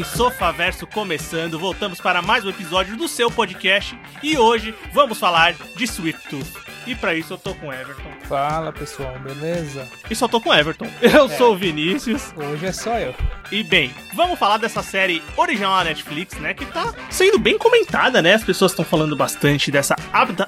[0.00, 1.58] bem, Sofaverso começando.
[1.58, 6.69] Voltamos para mais um episódio do seu podcast e hoje vamos falar de Swift Tooth.
[6.86, 8.10] E para isso eu tô com Everton.
[8.28, 9.86] Fala pessoal, beleza?
[10.10, 10.86] E só tô com Everton.
[11.02, 11.28] Eu é.
[11.36, 12.32] sou o Vinícius.
[12.36, 13.14] Hoje é só eu.
[13.50, 16.54] E bem, vamos falar dessa série original da Netflix, né?
[16.54, 18.34] Que tá sendo bem comentada, né?
[18.34, 19.96] As pessoas estão falando bastante dessa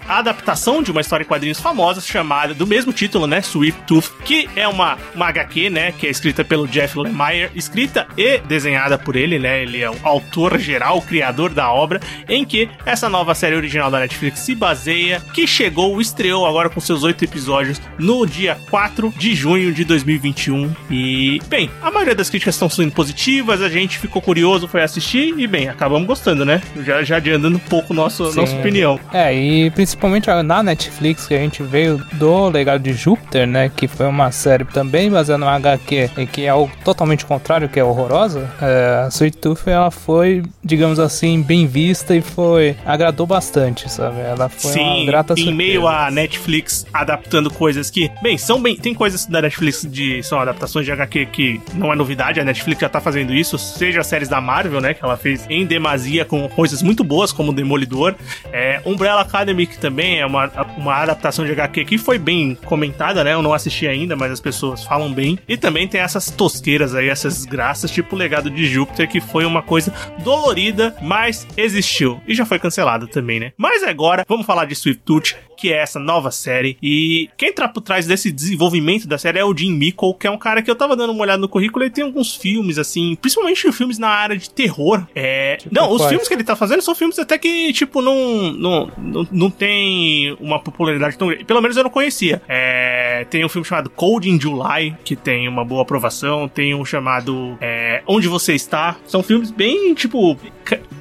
[0.09, 3.41] adaptação de uma história em quadrinhos famosa chamada do mesmo título, né?
[3.41, 5.93] Sweet Tooth, que é uma, uma HQ, né?
[5.93, 9.63] Que é escrita pelo Jeff Lemire, escrita e desenhada por ele, né?
[9.63, 13.91] Ele é o autor geral, o criador da obra, em que essa nova série original
[13.91, 19.13] da Netflix se baseia, que chegou, estreou agora com seus oito episódios no dia 4
[19.17, 20.73] de junho de 2021.
[20.89, 25.35] E, bem, a maioria das críticas estão sendo positivas, a gente ficou curioso, foi assistir
[25.37, 26.63] e, bem, acabamos gostando, né?
[26.85, 29.01] Já, já adiantando um pouco nosso, nossa opinião.
[29.13, 33.69] É, e principalmente na Netflix, que a gente veio do Legado de Júpiter, né?
[33.75, 37.81] Que foi uma série também baseada no HQ, e que é o totalmente contrário, que
[37.81, 38.49] é horrorosa.
[38.61, 42.77] É, a Sweet Tooth, ela foi, digamos assim, bem vista e foi.
[42.87, 44.21] agradou bastante, sabe?
[44.21, 48.77] Ela foi Sim, uma grata em meio a Netflix adaptando coisas que, bem, são bem.
[48.77, 50.23] Tem coisas da Netflix de.
[50.23, 54.01] são adaptações de HQ que não é novidade, a Netflix já tá fazendo isso, seja
[54.01, 54.95] as séries da Marvel, né?
[54.95, 58.15] Que ela fez em demasia com coisas muito boas, como Demolidor.
[58.53, 63.25] É, Umbrella Academy, que também é uma, uma adaptação de HQ que foi bem comentada,
[63.25, 63.35] né?
[63.35, 65.39] Eu não assisti ainda, mas as pessoas falam bem.
[65.49, 69.45] E também tem essas tosqueiras aí, essas graças, tipo o legado de Júpiter, que foi
[69.45, 69.93] uma coisa
[70.23, 72.21] dolorida, mas existiu.
[72.27, 73.53] E já foi cancelado também, né?
[73.57, 76.77] Mas agora, vamos falar de Swift Tooth, que é essa nova série.
[76.83, 80.31] E quem tá por trás desse desenvolvimento da série é o Jim Mickle, que é
[80.31, 81.85] um cara que eu tava dando uma olhada no currículo.
[81.85, 85.07] Ele tem alguns filmes, assim, principalmente filmes na área de terror.
[85.15, 85.59] É.
[85.59, 88.91] Tipo não, os filmes que ele tá fazendo são filmes até que, tipo, não, não,
[88.99, 91.45] não, não tem uma popularidade tão grande.
[91.45, 92.43] Pelo menos eu não conhecia.
[92.49, 96.49] É, tem um filme chamado Cold in July, que tem uma boa aprovação.
[96.49, 98.97] Tem um chamado é, Onde Você Está.
[99.07, 100.37] São filmes bem, tipo,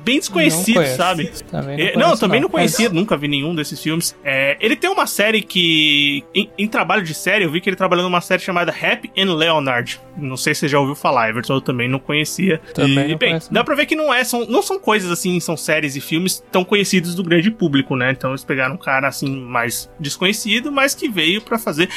[0.04, 1.32] bem desconhecidos, sabe?
[1.50, 2.98] Também não, é, não, também não, não conhecia, mas...
[2.98, 4.16] nunca vi nenhum desses filmes.
[4.24, 7.76] É, ele tem uma série que, em, em, trabalho de série, eu vi que ele
[7.76, 10.00] trabalhou numa série chamada Happy and Leonard.
[10.18, 12.60] Não sei se você já ouviu falar, Everton, eu também não conhecia.
[12.74, 15.12] Também e, não bem, conheço, dá pra ver que não, é, são, não são coisas
[15.12, 18.12] assim, são séries e filmes tão conhecidos do grande público, né?
[18.12, 21.90] Então eles pegaram um cara assim, mais desconhecido, mas que veio para fazer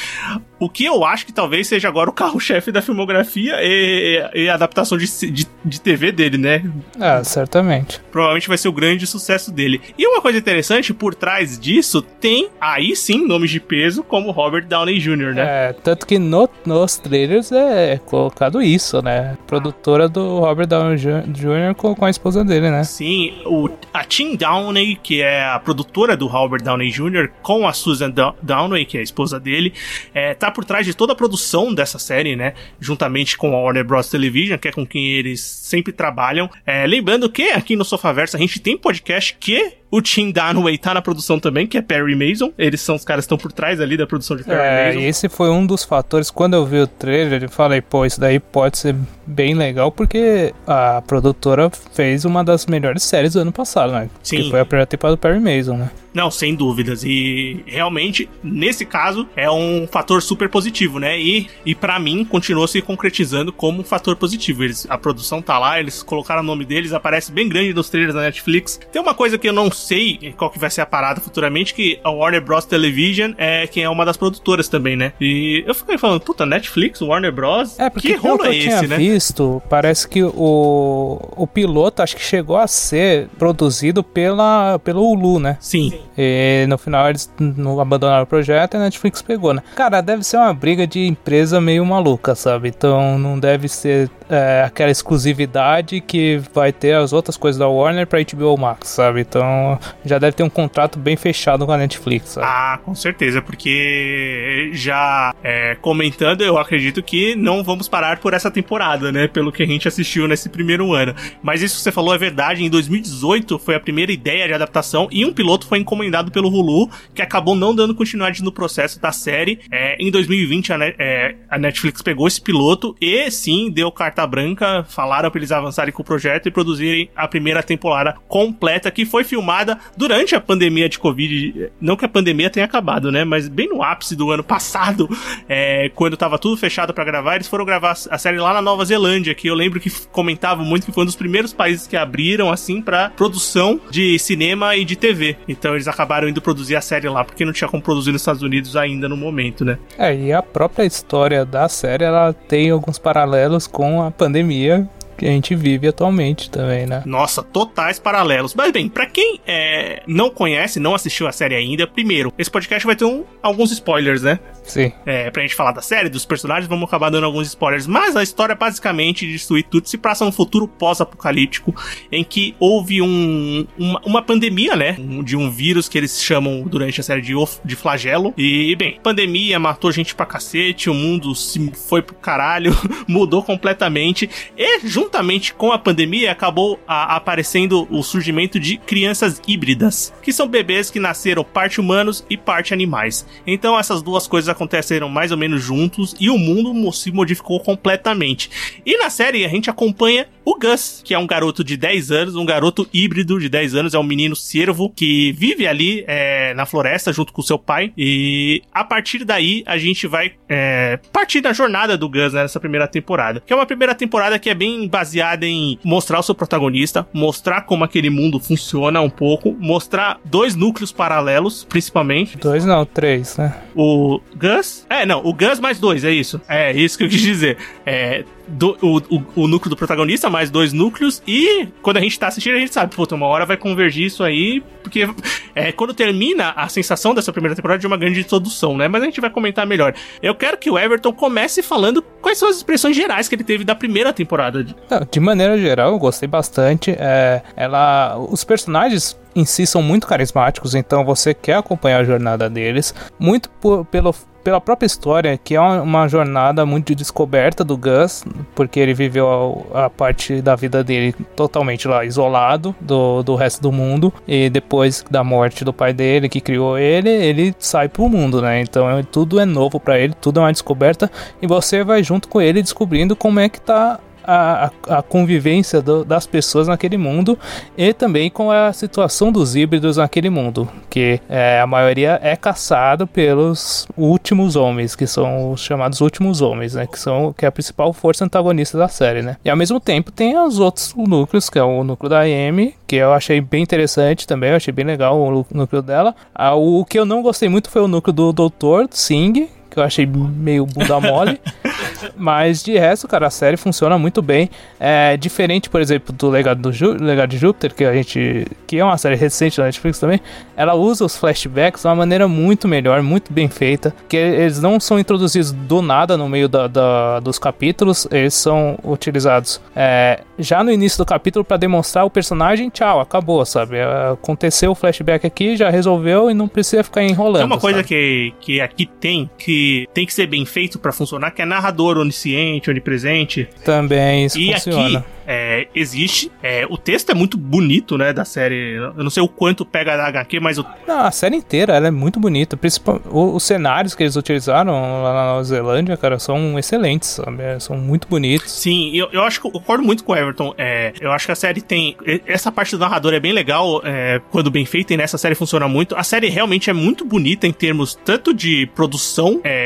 [0.59, 4.49] o que eu acho que talvez seja agora o carro-chefe da filmografia e, e, e
[4.49, 6.65] adaptação de, de, de TV dele, né?
[7.01, 7.23] Ah,
[7.55, 8.01] certamente.
[8.11, 9.81] Provavelmente vai ser o grande sucesso dele.
[9.97, 14.67] E uma coisa interessante, por trás disso, tem aí sim nomes de peso como Robert
[14.67, 15.69] Downey Jr., né?
[15.69, 19.37] É, tanto que no, nos trailers é colocado isso, né?
[19.47, 21.75] Produtora do Robert Downey Jr.
[21.77, 22.83] com, com a esposa dele, né?
[22.83, 27.73] Sim, o, a Tim Downey, que é a produtora do Robert Downey Jr., com a
[27.73, 28.13] Susan
[28.43, 29.73] Downey, que é a esposa dele,
[30.13, 32.55] é, tá por trás de toda a produção dessa série, né?
[32.81, 34.09] Juntamente com a Warner Bros.
[34.09, 35.41] Television, que é com quem eles
[35.75, 36.49] sempre trabalham.
[36.65, 40.95] É, lembrando que aqui no Sofaverso a gente tem podcast que o Tim Dunaway tá
[40.95, 42.53] na produção também, que é Perry Mason.
[42.57, 45.01] Eles são os caras que estão por trás ali da produção de Perry é, Mason.
[45.01, 46.31] E esse foi um dos fatores.
[46.31, 48.95] Quando eu vi o trailer, eu falei, pô, isso daí pode ser
[49.27, 54.09] bem legal, porque a produtora fez uma das melhores séries do ano passado, né?
[54.23, 54.37] Sim.
[54.37, 55.91] Que foi a primeira temporada do Perry Mason, né?
[56.15, 57.03] Não, sem dúvidas.
[57.05, 61.21] E realmente, nesse caso, é um fator super positivo, né?
[61.21, 64.63] E, e para mim, continua se concretizando como um fator positivo.
[64.63, 68.15] Eles, a produção tá lá, eles colocaram o nome deles, aparece bem grande nos trailers
[68.15, 68.79] da Netflix.
[68.93, 71.99] Tem uma coisa que eu não sei qual que vai ser a parada futuramente, que
[72.05, 72.65] a Warner Bros.
[72.65, 75.13] Television é quem é uma das produtoras também, né?
[75.21, 77.79] E eu fiquei falando, puta, Netflix, Warner Bros.
[77.79, 79.03] É, porque que rolo é esse, né?
[79.15, 85.39] Visto, parece que o, o piloto acho que chegou a ser produzido pela, pelo Hulu,
[85.39, 85.57] né?
[85.61, 85.93] Sim.
[86.19, 89.63] E no final eles não abandonaram o projeto e a Netflix pegou, né?
[89.77, 92.69] Cara, deve ser uma briga de empresa meio maluca, sabe?
[92.69, 98.07] Então não deve ser é, aquela exclusividade que vai ter as outras coisas da Warner
[98.07, 99.21] pra HBO Max, sabe?
[99.21, 102.47] Então já deve ter um contrato bem fechado com a Netflix, sabe?
[102.49, 108.51] Ah, com certeza, porque já é, comentando, eu acredito que não vamos parar por essa
[108.51, 109.29] temporada, né?
[109.29, 111.15] Pelo que a gente assistiu nesse primeiro ano.
[111.43, 115.09] Mas isso que você falou é verdade, em 2018 foi a primeira ideia de adaptação
[115.11, 119.13] e um piloto foi encomendado pelo Hulu, que acabou não dando continuidade no processo da
[119.13, 119.61] série.
[119.71, 124.85] É, em 2020, a, é, a, Netflix pegou esse piloto e sim deu carta branca,
[124.89, 129.25] falaram para eles avançarem com o projeto e produzirem a primeira temporada completa, que foi
[129.25, 131.73] filmada durante a pandemia de Covid.
[131.81, 133.25] Não que a pandemia tenha acabado, né?
[133.25, 135.09] Mas bem no ápice do ano passado,
[135.49, 138.85] é, quando tava tudo fechado para gravar, eles foram gravar a série lá na Nova
[138.85, 138.94] Zelândia,
[139.35, 142.81] que eu lembro que comentavam muito que foi um dos primeiros países que abriram assim
[142.81, 145.37] para produção de cinema e de TV.
[145.49, 148.43] Então eles acabaram indo produzir a série lá, porque não tinha como produzir nos Estados
[148.43, 149.79] Unidos ainda no momento, né?
[149.99, 155.27] É, e a própria história da série, ela tem alguns paralelos com a pandemia que
[155.27, 157.03] a gente vive atualmente também, né?
[157.07, 158.55] Nossa, totais paralelos.
[158.55, 162.87] Mas bem, para quem é, não conhece, não assistiu a série ainda, primeiro, esse podcast
[162.87, 164.39] vai ter um, alguns spoilers, né?
[164.65, 164.93] Sim.
[165.05, 167.87] É, pra gente falar da série, dos personagens, vamos acabar dando alguns spoilers.
[167.87, 171.75] Mas a história, basicamente, de Destruir Tudo se passa num futuro pós-apocalíptico
[172.11, 174.97] em que houve um, uma, uma pandemia, né?
[175.23, 177.35] De um vírus que eles chamam durante a série de,
[177.65, 178.33] de flagelo.
[178.37, 182.77] E, bem, pandemia matou gente pra cacete, o mundo se foi pro caralho,
[183.07, 184.29] mudou completamente.
[184.57, 190.33] E, junto juntamente com a pandemia, acabou a, aparecendo o surgimento de crianças híbridas, que
[190.33, 193.27] são bebês que nasceram parte humanos e parte animais.
[193.47, 198.51] Então essas duas coisas aconteceram mais ou menos juntos e o mundo se modificou completamente.
[198.85, 202.37] E na série a gente acompanha o Gus, que é um garoto de 10 anos,
[202.37, 206.67] um garoto híbrido de 10 anos, é um menino cervo que vive ali é, na
[206.67, 207.93] floresta junto com seu pai.
[207.97, 212.61] E a partir daí a gente vai é, partir da jornada do Gus né, nessa
[212.61, 213.41] primeira temporada.
[213.41, 217.63] Que é uma primeira temporada que é bem baseada em mostrar o seu protagonista, mostrar
[217.63, 222.39] como aquele mundo funciona um pouco, mostrar dois núcleos paralelos, principalmente.
[222.39, 223.57] Dois não, três, né?
[223.75, 224.87] O Gus?
[224.89, 226.41] É, não, o Gus mais dois, é isso.
[226.49, 227.59] É isso que eu quis dizer.
[227.85, 232.19] É, do, o, o, o, núcleo do protagonista, mais dois núcleos, e quando a gente
[232.19, 235.09] tá assistindo, a gente sabe, puta, uma hora vai convergir isso aí, porque
[235.55, 238.89] é, quando termina a sensação dessa primeira temporada de uma grande introdução, né?
[238.89, 239.95] Mas a gente vai comentar melhor.
[240.23, 243.65] Eu quero que o Everton comece falando quais são as expressões gerais que ele teve
[243.65, 244.65] da primeira temporada.
[245.11, 246.91] De maneira geral, eu gostei bastante.
[246.99, 252.49] É, ela, os personagens em si são muito carismáticos, então você quer acompanhar a jornada
[252.49, 254.15] deles, muito por, pelo
[254.45, 258.23] pela própria história, que é uma jornada muito de descoberta do Gus,
[258.55, 263.63] porque ele viveu a, a, parte da vida dele totalmente lá isolado do, do resto
[263.63, 268.09] do mundo, e depois da morte do pai dele, que criou ele, ele sai pro
[268.09, 268.61] mundo, né?
[268.61, 272.29] Então é, tudo é novo para ele, tudo é uma descoberta, e você vai junto
[272.29, 277.39] com ele descobrindo como é que tá a, a convivência do, das pessoas naquele mundo
[277.77, 283.07] e também com a situação dos híbridos naquele mundo, que é, a maioria é caçado
[283.07, 287.53] pelos últimos homens, que são os chamados últimos homens, né, que são que é a
[287.53, 289.37] principal força antagonista da série, né.
[289.45, 292.97] E ao mesmo tempo tem os outros núcleos, que é o núcleo da Amy, que
[292.97, 296.15] eu achei bem interessante também, eu achei bem legal o núcleo dela.
[296.35, 299.83] Ah, o que eu não gostei muito foi o núcleo do Doutor Singh, que eu
[299.83, 301.41] achei meio bunda mole.
[302.17, 304.51] Mas de resto, cara, a série funciona muito bem.
[304.79, 308.47] É diferente, por exemplo, do Legado, do Ju Legado de Júpiter, que a gente.
[308.67, 310.21] que é uma série recente da Netflix também.
[310.57, 313.95] Ela usa os flashbacks de uma maneira muito melhor, muito bem feita.
[314.09, 318.79] Que eles não são introduzidos do nada no meio da, da dos capítulos, eles são
[318.85, 323.77] utilizados é, já no início do capítulo para demonstrar o personagem, tchau, acabou, sabe?
[324.13, 327.43] Aconteceu o flashback aqui, já resolveu e não precisa ficar enrolando.
[327.43, 331.31] Tem uma coisa que, que aqui tem, que tem que ser bem feito para funcionar,
[331.31, 333.49] que é narrador onisciente, onipresente.
[333.65, 334.99] Também isso e funciona.
[334.99, 336.31] aqui é, existe.
[336.43, 338.75] É, o texto é muito bonito, né, da série.
[338.75, 340.67] Eu não sei o quanto pega da HQ, mas o...
[340.87, 342.57] Não, a série inteira, ela é muito bonita.
[342.57, 347.43] Principal, os cenários que eles utilizaram lá na Nova Zelândia, cara, são excelentes, sabe?
[347.43, 348.51] É, são muito bonitos.
[348.51, 350.55] Sim, eu, eu acho que eu concordo muito com o Everton.
[350.59, 351.97] É, eu acho que a série tem...
[352.27, 355.67] Essa parte do narrador é bem legal, é, quando bem feita, e nessa série funciona
[355.69, 355.97] muito.
[355.97, 359.64] A série realmente é muito bonita em termos tanto de produção, é,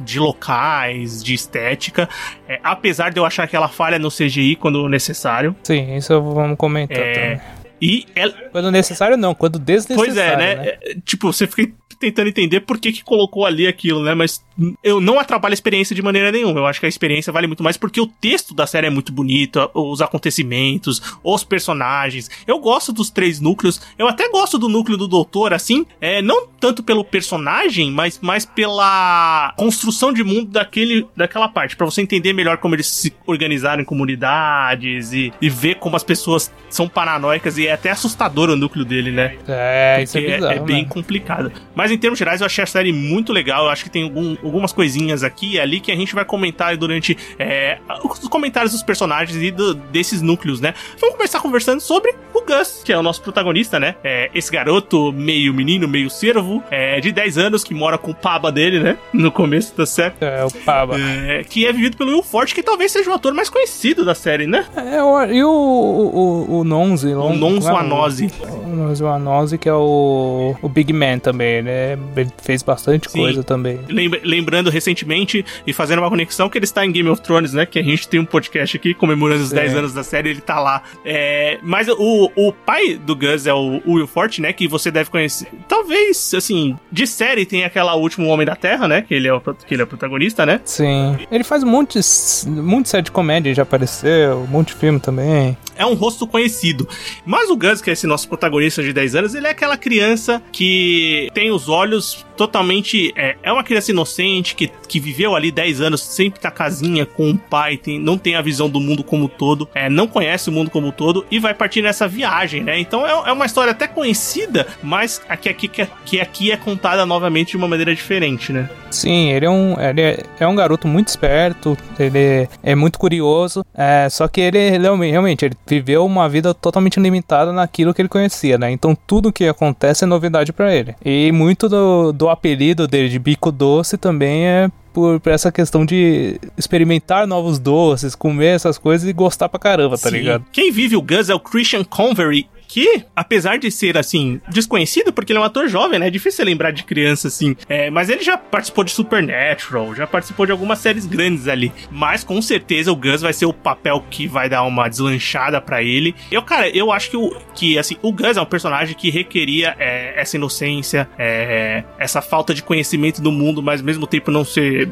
[0.00, 2.08] de locais, de estética,
[2.48, 5.54] é, apesar de eu achar que ela falha no CGI quando necessário.
[5.62, 7.12] Sim, isso vamos comentar é...
[7.12, 7.40] também.
[7.80, 8.32] E ela...
[8.52, 10.12] Quando necessário, não, quando desnecessário.
[10.12, 10.54] Pois é, né?
[10.54, 10.68] né?
[10.82, 14.14] É, tipo, você fica tentando entender por que, que colocou ali aquilo, né?
[14.14, 14.42] Mas
[14.82, 16.58] eu não atrapalho a experiência de maneira nenhuma.
[16.58, 19.12] Eu acho que a experiência vale muito mais porque o texto da série é muito
[19.12, 22.30] bonito, os acontecimentos, os personagens.
[22.46, 23.80] Eu gosto dos três núcleos.
[23.98, 28.46] Eu até gosto do núcleo do doutor, assim, é, não tanto pelo personagem, mas mais
[28.46, 33.82] pela construção de mundo daquele, daquela parte, para você entender melhor como eles se organizaram
[33.82, 38.56] em comunidades e, e ver como as pessoas são paranoicas e é até assustador o
[38.56, 39.36] núcleo dele, né?
[39.46, 41.52] É, isso é, bizarro, é, é bem complicado.
[41.74, 43.64] Mas Mas em termos gerais, eu achei a série muito legal.
[43.64, 46.76] Eu acho que tem algum, algumas coisinhas aqui e ali que a gente vai comentar
[46.76, 50.72] durante é, os comentários dos personagens e do, desses núcleos, né?
[51.00, 53.96] Vamos começar conversando sobre o Gus, que é o nosso protagonista, né?
[54.04, 58.14] É, esse garoto meio menino, meio servo, é, de 10 anos, que mora com o
[58.14, 58.96] Paba dele, né?
[59.12, 60.14] No começo da série.
[60.20, 60.96] É, o Paba.
[60.96, 64.14] É, que é vivido pelo Will Forte, que talvez seja o ator mais conhecido da
[64.14, 64.64] série, né?
[64.76, 67.12] É, o, e o, o, o Nonze?
[67.14, 68.30] O Nonzo Anose.
[68.64, 71.79] O Nonzo Anose, que é o, o Big Man também, né?
[72.16, 73.18] Ele fez bastante Sim.
[73.20, 73.80] coisa também.
[73.88, 77.66] Lembra- lembrando recentemente e fazendo uma conexão que ele está em Game of Thrones, né?
[77.66, 79.56] Que a gente tem um podcast aqui comemorando os Sim.
[79.56, 80.82] 10 anos da série, ele tá lá.
[81.04, 84.52] É, mas o, o pai do Gus é o, o Will Forte, né?
[84.52, 85.48] Que você deve conhecer.
[85.90, 89.02] Talvez, assim, de série tem aquela Último Homem da Terra, né?
[89.02, 90.60] Que ele é o, que ele é protagonista, né?
[90.64, 91.18] Sim.
[91.32, 95.56] Ele faz muitos, muitos série de comédia, já apareceu, um monte de filme também.
[95.76, 96.88] é um rosto conhecido.
[97.26, 100.40] Mas o Gus, que é esse nosso protagonista de 10 anos, ele é aquela criança
[100.52, 103.12] que tem os olhos totalmente.
[103.14, 107.30] É, é uma criança inocente que, que viveu ali 10 anos, sempre tá casinha com
[107.30, 110.48] o pai, tem, não tem a visão do mundo como um todo, é, não conhece
[110.48, 112.80] o mundo como um todo e vai partir nessa viagem, né?
[112.80, 117.04] Então é, é uma história até conhecida, mas aqui, aqui, que, que aqui é contada
[117.04, 118.70] novamente de uma maneira diferente, né?
[118.90, 123.64] Sim, ele é um, ele é, é um garoto muito esperto, ele é muito curioso,
[123.74, 128.56] é, só que ele, realmente, ele viveu uma vida totalmente limitada naquilo que ele conhecia,
[128.56, 128.70] né?
[128.70, 130.94] Então tudo que acontece é novidade pra ele.
[131.04, 135.84] E muito do, do apelido dele de bico doce também é por, por essa questão
[135.84, 140.16] de experimentar novos doces, comer essas coisas e gostar pra caramba, tá Sim.
[140.16, 140.44] ligado?
[140.52, 145.32] Quem vive o Gus é o Christian Convery, que, apesar de ser, assim, desconhecido, porque
[145.32, 146.06] ele é um ator jovem, né?
[146.06, 147.56] É difícil lembrar de criança, assim.
[147.68, 151.72] É, mas ele já participou de Supernatural, já participou de algumas séries grandes ali.
[151.90, 155.82] Mas, com certeza, o Gus vai ser o papel que vai dar uma deslanchada pra
[155.82, 156.14] ele.
[156.30, 159.74] Eu, cara, eu acho que, o, que assim, o Gus é um personagem que requeria
[159.78, 164.44] é, essa inocência, é, essa falta de conhecimento do mundo, mas, ao mesmo tempo, não
[164.44, 164.88] ser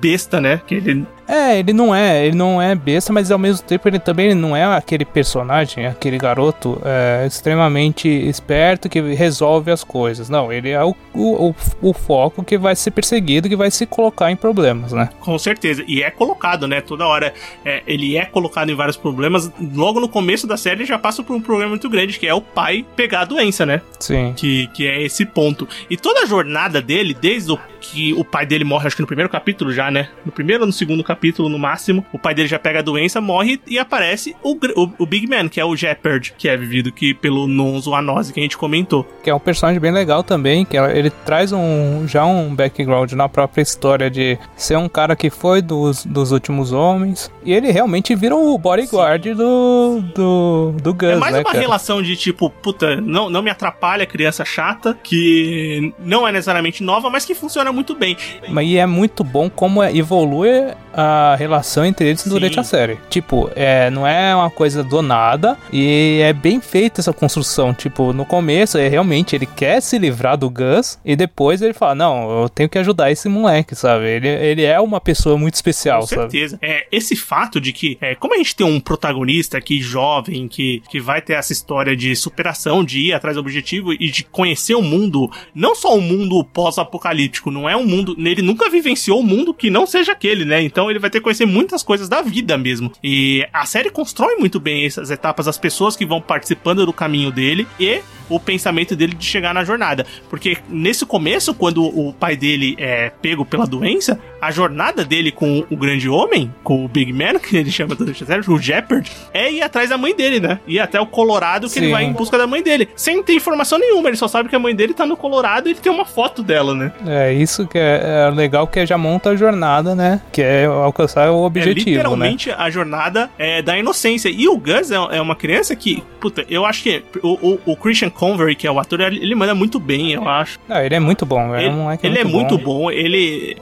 [0.00, 0.60] besta, né?
[0.66, 3.98] Que ele É, ele não é, ele não é besta, mas ao mesmo tempo ele
[3.98, 10.28] também não é aquele personagem, aquele garoto é, extremamente esperto que resolve as coisas.
[10.28, 14.30] Não, ele é o, o, o, foco que vai ser perseguido, que vai se colocar
[14.30, 15.10] em problemas, né?
[15.20, 15.84] Com certeza.
[15.86, 16.80] E é colocado, né?
[16.80, 17.32] Toda hora
[17.64, 19.50] é, ele é colocado em vários problemas.
[19.74, 22.40] Logo no começo da série já passa por um problema muito grande, que é o
[22.40, 23.82] pai pegar a doença, né?
[23.98, 24.32] Sim.
[24.36, 25.68] Que, que é esse ponto.
[25.88, 29.08] E toda a jornada dele, desde o que o pai dele morre, acho que no
[29.08, 30.10] primeiro capítulo já, né?
[30.24, 33.20] No primeiro ou no segundo capítulo, no máximo, o pai dele já pega a doença,
[33.20, 36.92] morre e aparece o, o, o Big Man, que é o Shepard, que é vivido
[37.00, 39.06] aqui pelo Nonzo Anose, que a gente comentou.
[39.22, 43.12] Que é um personagem bem legal também, que ela- ele traz um já um background
[43.12, 47.30] na própria história de ser um cara que foi dos, dos últimos homens.
[47.42, 51.58] E ele realmente vira o bodyguard do, do, do Gus, É mais né, uma cara?
[51.60, 57.08] relação de tipo, puta, não, não me atrapalha, criança chata, que não é necessariamente nova,
[57.08, 58.16] mas que funciona muito bem.
[58.48, 60.50] Mas e é muito bom como é- evolui
[60.92, 62.60] a relação entre eles durante Sim.
[62.60, 62.98] a série.
[63.08, 67.72] Tipo, é, não é uma coisa do nada e é bem feita essa construção.
[67.74, 71.94] Tipo, no começo, é realmente ele quer se livrar do Gus e depois ele fala:
[71.94, 74.06] Não, eu tenho que ajudar esse moleque, sabe?
[74.06, 76.20] Ele, ele é uma pessoa muito especial, Com sabe?
[76.32, 76.58] certeza.
[76.62, 80.82] É, esse fato de que, é, como a gente tem um protagonista aqui jovem, que,
[80.88, 84.74] que vai ter essa história de superação, de ir atrás do objetivo e de conhecer
[84.74, 88.16] o mundo, não só o mundo pós-apocalíptico, não é um mundo.
[88.18, 90.62] Ele nunca vivenciou um mundo que não seja aquele, né?
[90.62, 92.92] Então ele vai ter que conhecer muitas coisas da vida mesmo.
[93.02, 97.32] E a série constrói muito bem essas etapas, as pessoas que vão participando do caminho
[97.32, 100.06] dele e o pensamento dele de chegar na jornada.
[100.30, 105.64] Porque nesse começo, quando o pai dele é pego pela doença, a jornada dele com
[105.68, 109.10] o grande homem, com o Big Man, que ele chama durante a série, o Jeopard,
[109.34, 110.60] é ir atrás da mãe dele, né?
[110.66, 111.92] Ir até o Colorado que ele Sim.
[111.92, 112.88] vai em busca da mãe dele.
[112.96, 115.72] Sem ter informação nenhuma, ele só sabe que a mãe dele tá no Colorado e
[115.72, 116.92] ele tem uma foto dela, né?
[117.06, 120.20] É isso que é, é legal que já monta a jornada, né?
[120.32, 121.96] Que é alcançar o É objetivo, né?
[121.96, 124.28] literalmente a jornada é, da inocência.
[124.28, 127.76] E o Gus é, é uma criança que, puta, eu acho que o, o, o
[127.76, 130.58] Christian Convery, que é o ator, ele manda muito bem, eu acho.
[130.68, 132.90] Ah, ele é muito bom, é Ele, um moleque ele é muito bom.
[132.90, 133.56] Ele.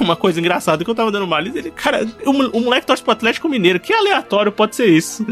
[0.00, 1.58] Uma coisa engraçada que eu tava dando uma lista.
[1.58, 3.78] Ele, cara, o, o moleque torce pro Atlético Mineiro.
[3.78, 5.26] Que aleatório pode ser isso?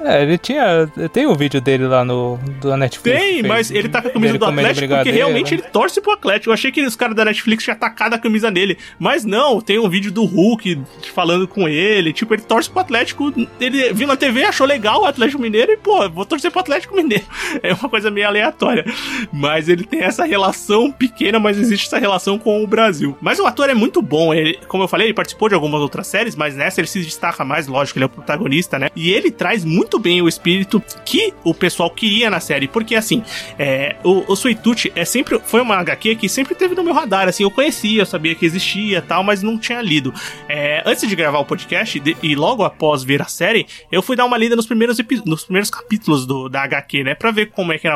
[0.00, 0.86] É, ele tinha.
[1.12, 3.20] Tem o vídeo dele lá no do Netflix.
[3.20, 6.50] Tem, mas ele tá com a camisa do Atlético porque realmente ele torce pro Atlético.
[6.50, 8.78] Eu achei que os caras da Netflix tinham atacado a camisa dele.
[8.98, 10.80] Mas não, tem um vídeo do Hulk
[11.12, 12.14] falando com ele.
[12.14, 13.30] Tipo, ele torce pro Atlético.
[13.60, 16.96] Ele viu na TV, achou legal o Atlético Mineiro e, pô, vou torcer pro Atlético
[16.96, 17.24] Mineiro.
[17.62, 18.84] É uma coisa meio aleatória.
[19.32, 23.16] Mas ele tem essa relação pequena, mas existe essa relação com o Brasil.
[23.20, 24.32] Mas o ator é muito bom.
[24.32, 27.44] Ele, como eu falei, ele participou de algumas outras séries, mas nessa ele se destaca
[27.44, 28.88] mais, lógico, ele é o protagonista, né?
[28.94, 32.68] E ele traz muito bem o espírito que o pessoal queria na série.
[32.68, 33.22] Porque, assim,
[33.58, 37.28] é, o, o Suitucci é sempre, foi uma HQ que sempre teve no meu radar,
[37.28, 40.12] assim, eu conhecia, eu sabia que existia tal, mas não tinha lido.
[40.48, 44.16] É, antes de gravar o podcast de, e logo após ver a série, eu fui
[44.16, 47.14] dar uma lida nos primeiros, nos primeiros capítulos do, da HQ, né?
[47.14, 47.95] Pra ver como é que era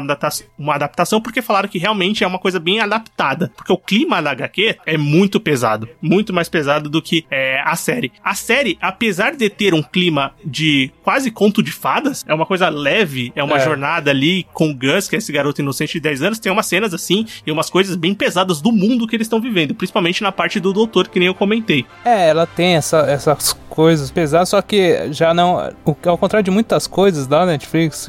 [0.59, 3.51] uma adaptação, porque falaram que realmente é uma coisa bem adaptada.
[3.57, 5.89] Porque o clima da HQ é muito pesado.
[6.01, 8.13] Muito mais pesado do que é, a série.
[8.23, 12.69] A série, apesar de ter um clima de quase conto de fadas, é uma coisa
[12.69, 13.65] leve, é uma é.
[13.65, 16.67] jornada ali com o Gus, que é esse garoto inocente de 10 anos, tem umas
[16.67, 20.33] cenas assim e umas coisas bem pesadas do mundo que eles estão vivendo, principalmente na
[20.33, 21.85] parte do doutor, que nem eu comentei.
[22.05, 25.73] É, ela tem essa, essas coisas pesadas, só que já não.
[26.05, 28.09] Ao contrário de muitas coisas da Netflix,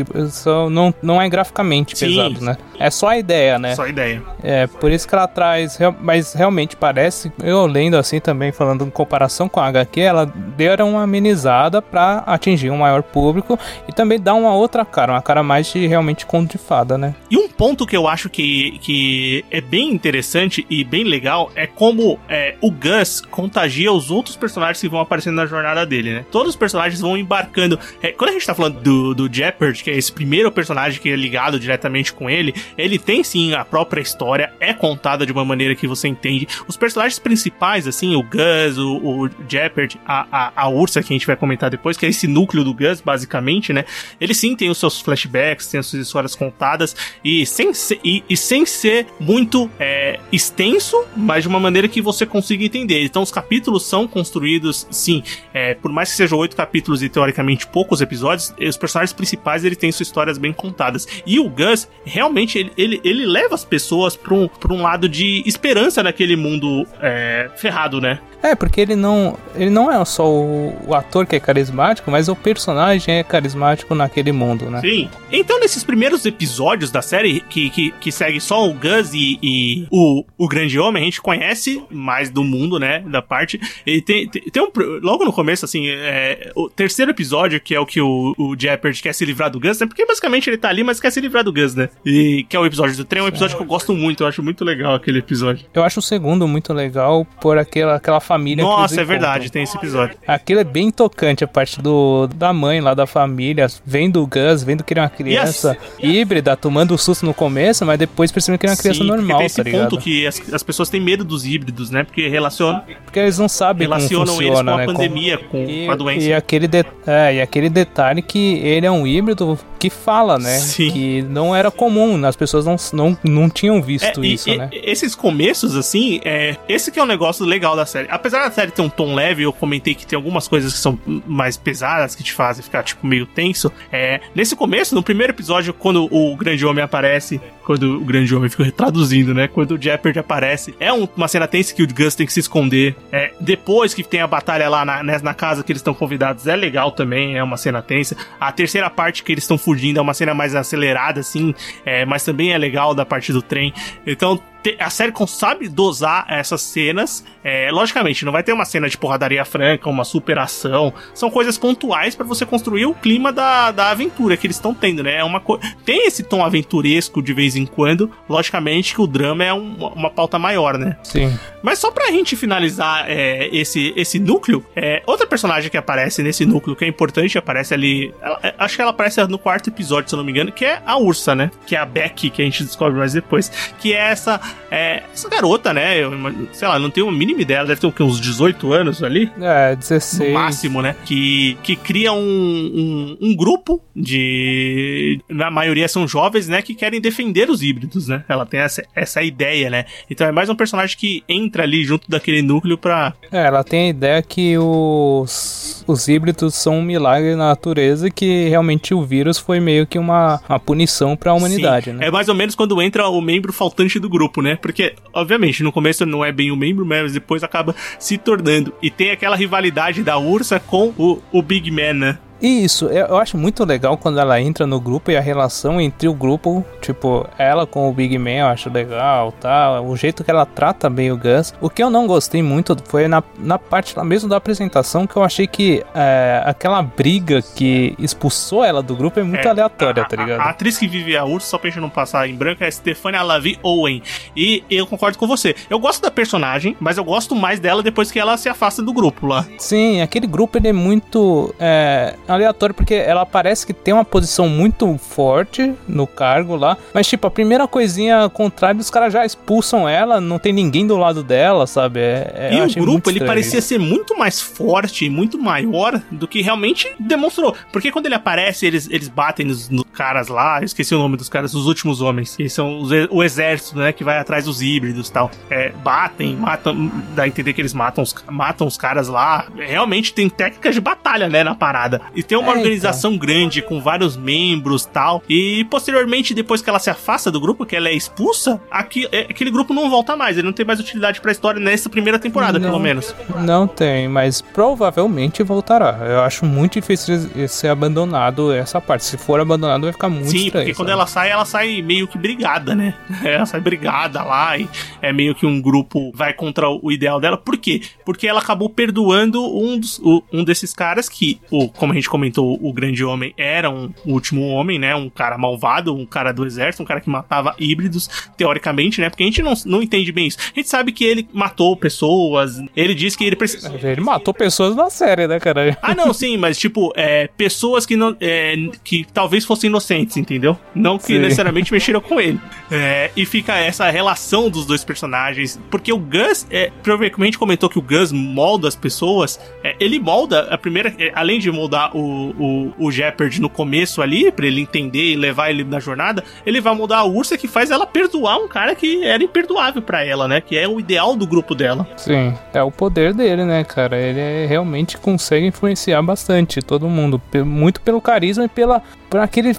[0.69, 2.07] não, não é graficamente Sim.
[2.07, 2.57] pesado, né?
[2.77, 3.73] É só a ideia, né?
[3.73, 4.21] Só a ideia.
[4.43, 5.79] É, por isso que ela traz.
[6.01, 10.71] Mas realmente parece, eu lendo assim também, falando em comparação com a HQ, ela deu
[10.85, 15.41] uma amenizada para atingir um maior público e também dá uma outra cara, uma cara
[15.41, 17.15] mais de realmente conto de fada, né?
[17.29, 21.65] E um ponto que eu acho que, que é bem interessante e bem legal é
[21.65, 26.25] como é, o Gus contagia os outros personagens que vão aparecendo na jornada dele, né?
[26.31, 27.79] Todos os personagens vão embarcando.
[28.01, 31.09] É, quando a gente tá falando do, do Jeopard, que é esse primeiro personagem que
[31.09, 35.45] é ligado diretamente com ele, ele tem sim a própria história, é contada de uma
[35.45, 36.47] maneira que você entende.
[36.67, 41.15] Os personagens principais, assim, o Gus, o, o Jeopard, a, a, a Ursa, que a
[41.15, 43.85] gente vai comentar depois, que é esse núcleo do Gus, basicamente, né?
[44.19, 48.23] Ele sim tem os seus flashbacks, tem as suas histórias contadas, e sem ser, e,
[48.29, 53.03] e sem ser muito é, extenso, mas de uma maneira que você consiga entender.
[53.03, 55.23] Então, os capítulos são construídos, sim,
[55.53, 59.75] é, por mais que sejam oito capítulos e teoricamente poucos episódios, os personagens principais ele
[59.75, 61.07] tem suas histórias bem contadas.
[61.25, 65.07] E o Gus, realmente, ele, ele, ele leva as pessoas para um, pra um lado
[65.07, 68.19] de esperança naquele mundo é, ferrado, né?
[68.43, 72.27] É, porque ele não, ele não é só o, o, ator que é carismático, mas
[72.27, 74.81] o personagem é carismático naquele mundo, né?
[74.81, 75.09] Sim.
[75.31, 79.87] Então, nesses primeiros episódios da série, que, que, que segue só o Gus e, e,
[79.91, 83.01] o, o Grande Homem, a gente conhece mais do mundo, né?
[83.01, 83.59] Da parte.
[83.85, 84.71] E tem, tem, tem um.
[85.01, 89.01] Logo no começo, assim, é, o terceiro episódio, que é o que o, o Jeopard
[89.01, 89.87] quer se livrar do Gus, né?
[89.87, 91.89] Porque basicamente ele tá ali, mas quer se livrar do Gus, né?
[92.05, 94.27] E que é o episódio do trem, é um episódio que eu gosto muito, eu
[94.27, 95.65] acho muito legal aquele episódio.
[95.73, 99.75] Eu acho o segundo muito legal por aquela, aquela família Nossa, é verdade, tem esse
[99.75, 100.15] episódio.
[100.27, 104.63] Aquilo é bem tocante, a parte do, da mãe lá da família, vendo o Gus,
[104.63, 106.15] vendo que ele é uma criança yes.
[106.15, 109.07] híbrida, tomando o susto no começo, mas depois percebendo que ele é uma criança Sim,
[109.07, 112.03] normal, tem esse tá ponto que as, as pessoas têm medo dos híbridos, né?
[112.03, 112.83] Porque relacionam...
[113.03, 114.85] Porque eles não sabem relacionam como funciona, eles com a né?
[114.85, 116.27] pandemia, com, e, com a doença.
[116.27, 120.59] E aquele, de, é, e aquele detalhe que ele é um híbrido que fala, né?
[120.59, 120.91] Sim.
[120.91, 124.69] Que não era comum, as pessoas não, não, não tinham visto é, isso, e, né?
[124.71, 128.07] Esses começos, assim, é, esse que é um negócio legal da série.
[128.11, 130.99] Apesar da série ter um tom leve, eu comentei que tem algumas coisas que são
[131.25, 133.71] mais pesadas, que te fazem ficar, tipo, meio tenso.
[133.91, 138.49] É, nesse começo, no primeiro episódio, quando o grande homem aparece, quando o grande homem
[138.49, 139.47] fica traduzindo, né?
[139.47, 142.39] Quando o Jeopardy aparece, é um, uma cena tensa que o Gus tem que se
[142.39, 142.95] esconder.
[143.11, 146.47] É, depois que tem a batalha lá na, né, na casa que eles estão convidados,
[146.47, 148.15] é legal também, é uma cena tensa.
[148.39, 151.53] A terceira parte que eles estão fugindo é uma cena mais acelerada, assim,
[151.85, 153.73] é, mas também é legal da parte do trem.
[154.05, 154.39] Então
[154.79, 157.23] a série sabe dosar essas cenas.
[157.43, 160.93] É, logicamente, não vai ter uma cena de porradaria franca, uma superação.
[161.13, 165.03] São coisas pontuais para você construir o clima da, da aventura que eles estão tendo,
[165.03, 165.17] né?
[165.17, 165.41] É uma
[165.85, 168.11] Tem esse tom aventuresco de vez em quando.
[168.29, 170.97] Logicamente que o drama é um, uma pauta maior, né?
[171.03, 171.37] Sim.
[171.63, 176.45] Mas só pra gente finalizar é, esse, esse núcleo, é, outra personagem que aparece nesse
[176.45, 178.13] núcleo que é importante, aparece ali.
[178.21, 180.65] Ela, é, acho que ela aparece no quarto episódio, se eu não me engano, que
[180.65, 181.51] é a Ursa, né?
[181.65, 183.49] Que é a Becky, que a gente descobre mais depois.
[183.79, 184.39] Que é essa
[184.69, 185.97] é, essa garota, né?
[186.01, 186.11] Eu,
[186.53, 189.29] sei lá, não tenho a mínima ideia, deve ter o quê, uns 18 anos ali?
[189.41, 190.29] É, 16.
[190.29, 190.95] No máximo, né?
[191.05, 195.19] Que, que cria um, um, um, grupo de.
[195.29, 196.61] Na maioria são jovens, né?
[196.61, 198.23] Que querem defender os híbridos, né?
[198.29, 199.85] Ela tem essa, essa ideia, né?
[200.09, 203.13] Então é mais um personagem que entra ali junto daquele núcleo pra.
[203.31, 208.47] É, ela tem a ideia que os, os híbridos são um milagre na natureza que
[208.47, 211.97] realmente o vírus foi meio que uma, uma punição pra humanidade, Sim.
[211.97, 212.07] né?
[212.07, 214.55] É mais ou menos quando entra o membro faltante do grupo, né?
[214.55, 218.73] Porque, obviamente, no começo não é bem o membro, mas depois acaba se tornando.
[218.81, 222.17] E tem aquela rivalidade da Ursa com o, o Big Man, né?
[222.41, 226.13] Isso, eu, acho muito legal quando ela entra no grupo e a relação entre o
[226.13, 229.79] grupo, tipo, ela com o Big Man, eu acho legal, tá?
[229.81, 231.53] O jeito que ela trata bem o Gus.
[231.61, 235.15] O que eu não gostei muito foi na, na parte lá mesmo da apresentação que
[235.15, 240.03] eu achei que é, aquela briga que expulsou ela do grupo é muito É, aleatória,
[240.03, 240.39] a, tá ligado?
[240.39, 242.71] A, a atriz que vive a urso, só pra gente não passar em branco, é
[242.71, 244.01] Stefania Lavi Owen.
[244.35, 245.55] E eu concordo com você.
[245.69, 248.91] Eu gosto da personagem, mas eu gosto mais dela depois que ela se afasta do
[248.93, 249.45] grupo lá.
[249.57, 254.47] Sim, aquele grupo ele é muito é, aleatório porque ela parece que tem uma posição
[254.47, 259.87] muito forte no cargo lá, mas tipo, a primeira coisinha contrária, os caras já expulsam
[259.87, 261.99] ela, não tem ninguém do lado dela, sabe?
[261.99, 263.69] É, é, e o grupo, ele parecia isso.
[263.69, 267.55] ser muito mais forte e muito maior do que realmente demonstrou.
[267.71, 271.17] Porque quando ele aparece, eles, eles batem nos, nos caras lá, eu esqueci o nome
[271.17, 274.61] dos caras, os últimos homens, que são os o exército, né, que vai atrás dos
[274.61, 275.31] híbridos e tal.
[275.49, 279.47] É, batem, matam, dá a entender que eles matam os, matam os caras lá.
[279.55, 282.01] Realmente tem técnicas de batalha, né, na parada.
[282.15, 285.23] E tem uma É, organização grande com vários membros tal.
[285.29, 289.27] E posteriormente, depois que ela se afasta do grupo, que ela é expulsa, aqui, é-
[289.29, 290.37] aquele grupo não volta mais.
[290.37, 292.69] Ele não tem mais utilidade pra história nessa primeira temporada, Não.
[292.69, 293.15] pelo menos.
[293.41, 295.99] Não tem, mas provavelmente voltará.
[296.07, 299.03] Eu acho muito difícil ser abandonado essa parte.
[299.05, 300.65] Se for abandonado, vai ficar muito Sim, estranho.
[300.65, 302.93] porque quando ela sai, ela sai meio que brigada, né?
[303.23, 304.67] Ela sai brigada lá e
[305.01, 307.37] é meio que um grupo vai contra o ideal dela.
[307.37, 307.81] Por quê?
[308.05, 309.99] Porque ela acabou perdoando um, dos-
[310.31, 314.47] um desses caras que, o, como a gente comentou, o grande homem era um último
[314.47, 314.95] homem, né?
[314.95, 319.09] Um cara malvado, um cara do exército, um cara que matava híbridos, teoricamente, né?
[319.09, 320.37] Porque a gente não, não entende bem isso.
[320.39, 323.71] A gente sabe que ele matou pessoas, ele disse que ele precisa.
[323.81, 325.77] Ele matou pessoas na série, né, cara?
[325.81, 330.57] Ah, não, sim, mas tipo, é, pessoas que, não, é, que talvez fossem inocentes, entendeu?
[330.73, 331.19] Não que Sim.
[331.19, 332.39] necessariamente mexeram com ele.
[332.69, 335.59] É, e fica essa relação dos dois personagens.
[335.69, 339.39] Porque o Gus, é, provavelmente comentou que o Gus molda as pessoas.
[339.63, 340.93] é, ele molda a primeira.
[340.97, 345.15] é, além de moldar o, o, o Jeopardy no começo ali, pra ele entender e
[345.15, 348.75] levar ele na jornada, ele vai moldar a Ursa que faz ela perdoar um cara
[348.75, 350.41] que era imperdoável pra ela, né?
[350.41, 351.87] Que é o ideal do grupo dela.
[351.97, 353.97] Sim, é o poder dele, né, cara?
[353.97, 359.55] Ele é- realmente consegue influenciar bastante todo mundo, muito pelo carisma e pela por aquele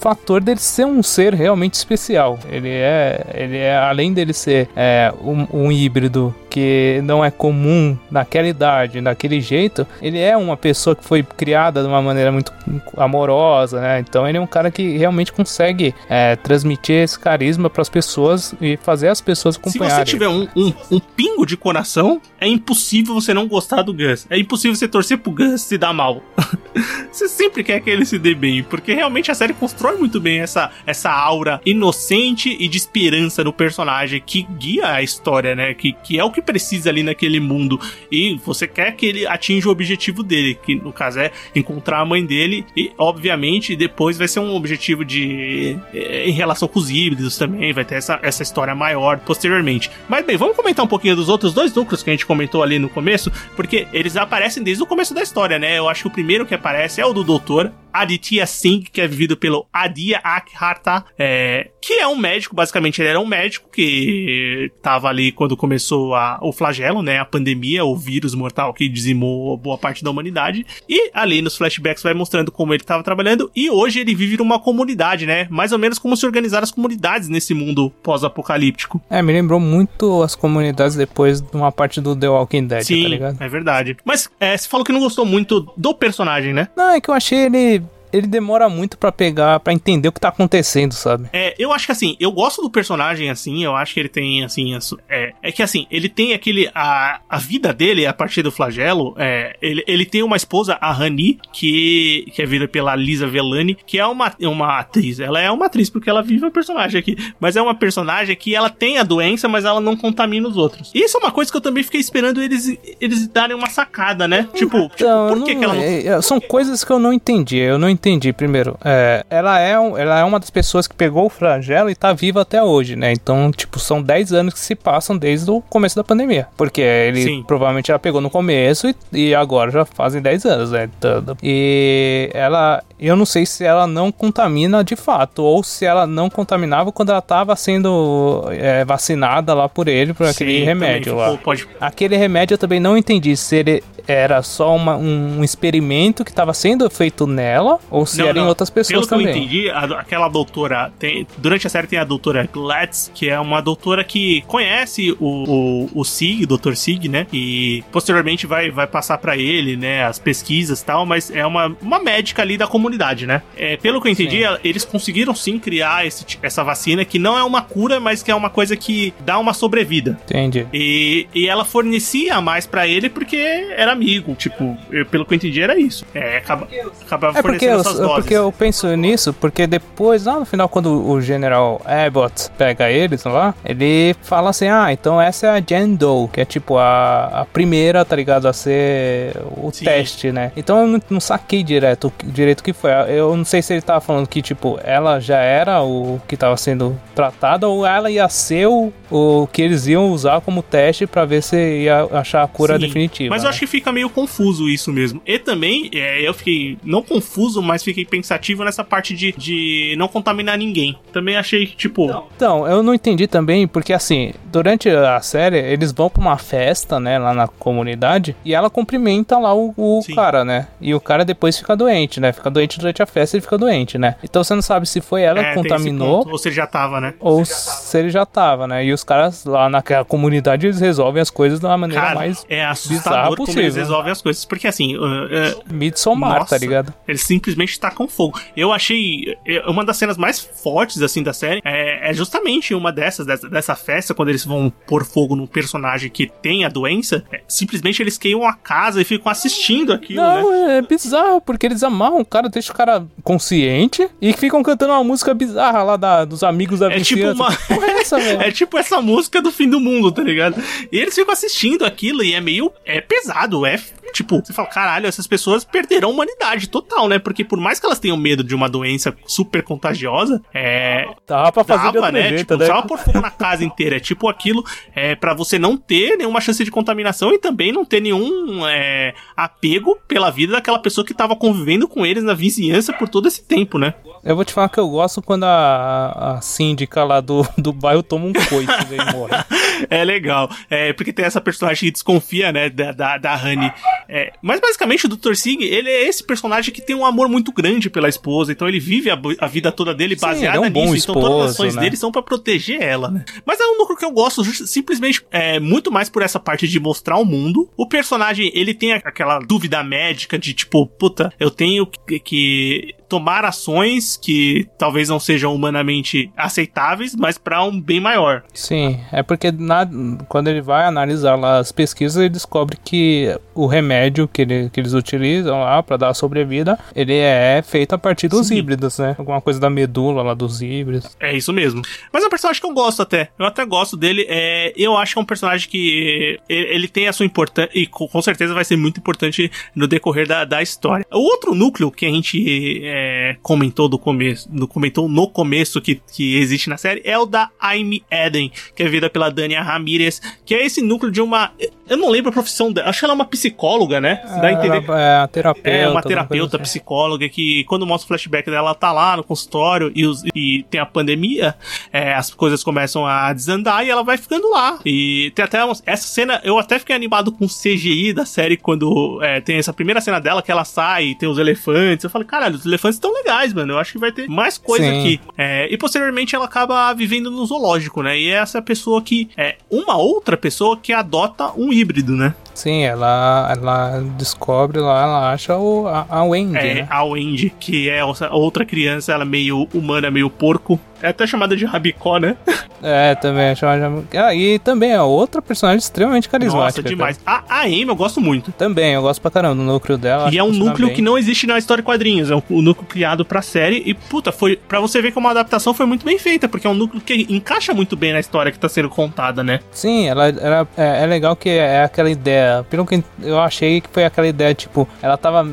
[0.00, 2.38] fator dele ser um ser realmente especial.
[2.50, 7.96] Ele é, ele é além dele ser é, um, um híbrido que não é comum
[8.10, 12.52] naquela idade, daquele jeito, ele é uma pessoa que foi criada de uma maneira muito
[12.96, 14.00] amorosa, né?
[14.00, 18.54] Então ele é um cara que realmente consegue é, transmitir esse carisma para as pessoas
[18.60, 20.04] e fazer as pessoas Se acompanharem.
[20.04, 24.26] você tiver um, um, um pingo de coração, é impossível você não gostar do Gus.
[24.28, 26.22] É impossível você torcer pro Gus se dar mal.
[27.12, 30.40] você sempre quer que ele se dê bem, porque realmente a série constrói muito bem
[30.40, 35.72] essa, essa aura inocente e de esperança no personagem que guia a história, né?
[35.74, 37.78] Que, que é o que precisa ali naquele mundo.
[38.10, 42.04] E você quer que ele atinja o objetivo dele, que no caso é encontrar a
[42.06, 42.64] mãe dele.
[42.74, 45.76] E, obviamente, depois vai ser um objetivo de.
[45.92, 47.70] eh, em relação com os híbridos também.
[47.74, 49.90] Vai ter essa, essa história maior posteriormente.
[50.08, 52.78] Mas bem, vamos comentar um pouquinho dos outros dois núcleos que a gente comentou ali
[52.78, 55.78] no começo, porque eles aparecem desde o começo da história, né?
[55.78, 57.70] Eu acho que o primeiro que aparece é o do doutor.
[57.92, 63.08] Aditya Singh, que é vivido pelo Adia Akharta, é, que é um médico, basicamente ele
[63.08, 67.96] era um médico que tava ali quando começou a, o flagelo, né, a pandemia, o
[67.96, 72.74] vírus mortal que dizimou boa parte da humanidade, e ali nos flashbacks vai mostrando como
[72.74, 76.26] ele tava trabalhando, e hoje ele vive numa comunidade, né, mais ou menos como se
[76.26, 79.00] organizar as comunidades nesse mundo pós-apocalíptico.
[79.10, 82.84] É, me lembrou muito as comunidades depois de uma parte do The Walking Dead, tá
[82.84, 83.36] Sim, ligado?
[83.40, 83.96] é verdade.
[84.04, 86.68] Mas é, você falou que não gostou muito do personagem, né?
[86.76, 87.82] Não, é que eu achei ele.
[88.12, 91.28] Ele demora muito pra pegar, pra entender o que tá acontecendo, sabe?
[91.32, 94.44] É, eu acho que assim, eu gosto do personagem assim, eu acho que ele tem
[94.44, 94.76] assim,
[95.08, 99.14] é, é que assim, ele tem aquele, a, a vida dele a partir do flagelo,
[99.18, 103.74] é, ele, ele tem uma esposa, a Rani, que, que é vivida pela Lisa Velani,
[103.74, 107.16] que é uma, uma atriz, ela é uma atriz porque ela vive o personagem aqui,
[107.40, 110.90] mas é uma personagem que ela tem a doença, mas ela não contamina os outros.
[110.94, 114.26] E isso é uma coisa que eu também fiquei esperando eles, eles darem uma sacada,
[114.28, 114.48] né?
[114.54, 116.98] Tipo, tipo Então, por que, não- que ela não é, é, São coisas que eu
[116.98, 117.56] não entendi.
[117.58, 117.97] Eu não entendi,
[118.36, 118.76] primeiro.
[118.84, 122.12] É, ela, é um- ela é uma das pessoas que pegou o flagelo e tá
[122.12, 123.12] viva até hoje, né?
[123.12, 126.46] Então, tipo, são 10 anos que se passam desde o começo da pandemia.
[126.56, 127.44] Porque ele Sim.
[127.46, 130.88] provavelmente ela pegou no começo e, e agora já fazem 10 anos, né?
[130.98, 132.82] Então, E ela.
[133.00, 137.10] Eu não sei se ela não contamina de fato, ou se ela não contaminava quando
[137.10, 141.26] ela tava sendo é, vacinada lá por ele, por aquele Sim, remédio lá.
[141.26, 146.24] ficou- pode, Aquele remédio eu também não entendi se ele era só uma- um experimento
[146.24, 148.48] que estava sendo feito nela Ou se Não, eram não.
[148.48, 149.26] outras pessoas Pelo que também.
[149.26, 150.92] eu entendi, a- aquela doutora.
[150.98, 155.26] Tem, durante a série tem a doutora Gladys, que é uma doutora que conhece o,
[155.48, 156.74] o, o Sig, o Dr.
[156.74, 157.26] Sig, né?
[157.32, 160.04] E posteriormente vai, vai passar pra ele, né?
[160.04, 163.42] As pesquisas e tal, mas é uma, uma médica ali da comunidade, né?
[163.56, 164.56] É, pelo que eu entendi, Sim.
[164.64, 168.34] eles conseguiram sim criar esse essa vacina que não é uma cura, mas que é
[168.34, 170.18] uma coisa que dá uma sobrevida.
[170.24, 170.66] Entendi.
[170.72, 174.34] E, e ela fornecia mais pra ele porque era amigo.
[174.34, 176.04] Tipo, eu- pelo que eu entendi, era isso.
[176.14, 176.68] É, acaba,
[177.02, 178.14] acabava É porque, fornecendo eu, essas doses.
[178.14, 183.24] porque eu penso nisso, porque depois, lá no final, quando o General Abbott pega eles
[183.24, 187.40] lá, ele fala assim: ah, então essa é a Jen Doe, que é tipo a,
[187.42, 188.46] a primeira, tá ligado?
[188.46, 189.84] A ser o Sim.
[189.84, 190.52] teste, né?
[190.56, 192.90] Então eu não, não saquei direto, direito o que foi.
[193.08, 196.56] Eu não sei se ele tava falando que, tipo, ela já era o que tava
[196.56, 201.24] sendo tratada ou ela ia ser o, o que eles iam usar como teste pra
[201.24, 203.30] ver se ia achar a cura Sim, definitiva.
[203.30, 203.50] Mas eu né?
[203.50, 205.20] acho que fica meio confuso isso mesmo.
[205.26, 210.08] E também, é, eu fiquei, não confuso, mas fiquei pensativo nessa parte de, de não
[210.08, 210.98] contaminar ninguém.
[211.12, 216.08] Também achei, tipo, Então, eu não entendi também, porque assim, durante a série, eles vão
[216.08, 220.68] pra uma festa, né, lá na comunidade, e ela cumprimenta lá o, o cara, né?
[220.80, 222.32] E o cara depois fica doente, né?
[222.32, 224.16] Fica doente durante a festa e fica doente, né?
[224.22, 226.32] Então você não sabe se foi ela é, que contaminou ponto.
[226.32, 227.14] Ou seja, já tava, né?
[227.20, 228.84] ou se ele já tava, né?
[228.84, 232.44] E os caras lá naquela comunidade, eles resolvem as coisas de uma maneira Cara, mais
[232.48, 233.62] é bizarra assustador como possível.
[233.62, 234.44] eles resolvem as coisas.
[234.44, 236.92] Porque assim, uh, uh, Midsommar, Nossa, tá ligado?
[237.06, 238.38] Eles simplesmente tacam fogo.
[238.56, 239.36] Eu achei.
[239.46, 243.48] é, Uma das cenas mais fortes, assim, da série é, é justamente uma dessas, dessa,
[243.48, 247.24] dessa festa, quando eles vão pôr fogo num personagem que tem a doença.
[247.32, 250.40] é, simplesmente eles queimam a casa e ficam assistindo aquilo, né?
[250.42, 254.92] Não, é bizarro, porque eles amarram o cara, deixam o cara consciente e ficam cantando
[254.92, 257.42] uma música bizarra lá da, dos amigos da É tipo vizinhança.
[257.42, 258.18] uma- Que porra é essa?
[258.48, 260.62] É tipo essa música do fim do mundo, tá ligado?
[260.92, 262.72] E eles ficam assistindo aquilo e é meio.
[262.84, 263.80] É pesado, é.
[264.12, 267.18] Tipo, você fala, caralho, essas pessoas perderam a humanidade total, né?
[267.18, 271.06] Porque por mais que elas tenham medo de uma doença super contagiosa, é.
[271.26, 272.28] Dava pra fazer Dava, né?
[272.28, 272.66] jeito, tipo, né?
[272.66, 273.96] só pôr fogo na casa inteira.
[273.96, 277.84] É tipo aquilo, é para você não ter nenhuma chance de contaminação e também não
[277.84, 282.92] ter nenhum é, apego pela vida daquela pessoa que tava convivendo com eles na vizinhança
[282.92, 283.94] por todo esse tempo, né?
[284.24, 288.02] Eu vou te falar que eu gosto quando a, a síndica lá do, do bairro
[288.02, 289.32] toma um coice e morre.
[289.90, 290.50] É legal.
[290.68, 293.72] É, porque tem essa personagem que desconfia, né, da, da, da Honey.
[294.08, 295.34] É, mas basicamente o Dr.
[295.34, 298.80] Sig, ele é esse personagem que tem um amor muito grande pela esposa, então ele
[298.80, 301.28] vive a, a vida toda dele Sim, baseada ele é um bom nisso, então todas
[301.28, 301.82] as esposo, ações né?
[301.82, 303.24] dele são pra proteger ela, né?
[303.46, 306.80] Mas é um núcleo que eu gosto simplesmente é, muito mais por essa parte de
[306.80, 307.68] mostrar o mundo.
[307.76, 313.44] O personagem, ele tem aquela dúvida médica de tipo, puta, eu tenho que, que tomar
[313.44, 318.42] ações que talvez não sejam humanamente aceitáveis, mas pra um bem maior.
[318.52, 319.88] Sim, é porque na-
[320.28, 324.78] quando ele vai analisar lá as pesquisas, ele descobre que o remédio que, ele- que
[324.80, 328.56] eles utilizam lá pra dar a sobrevida, ele é feito a partir dos Sim.
[328.56, 329.14] híbridos, né?
[329.18, 331.16] Alguma coisa da medula lá dos híbridos.
[331.20, 331.82] É isso mesmo.
[332.12, 333.30] Mas é um personagem que eu gosto até.
[333.38, 334.26] Eu até gosto dele.
[334.28, 338.08] É, eu acho que é um personagem que ele tem a sua importância e co-
[338.08, 341.06] com certeza vai ser muito importante no decorrer da, da história.
[341.12, 342.97] O outro núcleo que a gente é,
[343.42, 347.50] comentou do começo, no, comentou no começo que, que existe na série é o da
[347.60, 351.50] Amy Eden, que é vida pela Dania Ramirez, que é esse núcleo de uma.
[351.88, 352.88] Eu não lembro a profissão dela.
[352.88, 354.20] Acho que ela é uma psicóloga, né?
[354.40, 355.70] Dá a entender Ela é a terapeuta.
[355.70, 356.62] é, uma terapeuta, assim.
[356.64, 360.64] psicóloga, que quando mostra o flashback dela, ela tá lá no consultório e, os- e
[360.70, 361.54] tem a pandemia,
[361.92, 364.78] é, as coisas começam a desandar e ela vai ficando lá.
[364.84, 368.56] E tem até umas- essa cena, eu até fiquei animado com o CGI da série
[368.56, 372.04] quando é, tem essa primeira cena dela que ela sai e tem os elefantes.
[372.04, 373.72] Eu falei, caralho, os elefantes estão legais, mano.
[373.74, 374.98] Eu acho que vai ter mais coisa Sim.
[375.00, 375.20] aqui.
[375.36, 378.18] É, e posteriormente ela acaba vivendo no zoológico, né?
[378.18, 382.34] E é essa pessoa que é uma outra pessoa que adota um híbrido, né?
[382.54, 386.86] Sim, ela, ela descobre lá, ela acha o, a, a Wendy, É, né?
[386.90, 390.78] a Wendy, que é outra criança, ela meio humana, meio porco.
[391.00, 392.36] É até chamada de Rabicó, né?
[392.80, 396.80] É, também é chamada de- Ah, e também é outra personagem extremamente carismática.
[396.80, 397.18] Nossa, demais.
[397.26, 398.52] A, a Amy eu gosto muito.
[398.52, 400.30] Também, eu gosto pra caramba do núcleo dela.
[400.32, 400.94] E é um núcleo bem.
[400.94, 402.30] que não existe na história de quadrinhos.
[402.30, 403.82] É um núcleo criado pra série.
[403.84, 404.56] E, puta, foi.
[404.56, 407.26] Pra você ver que uma adaptação foi muito bem feita, porque é um núcleo que
[407.28, 409.60] encaixa muito bem na história que tá sendo contada, né?
[409.72, 412.64] Sim, ela, ela- é, é legal que é aquela ideia.
[412.70, 415.48] Pelo que eu achei que foi aquela ideia, tipo, ela tava.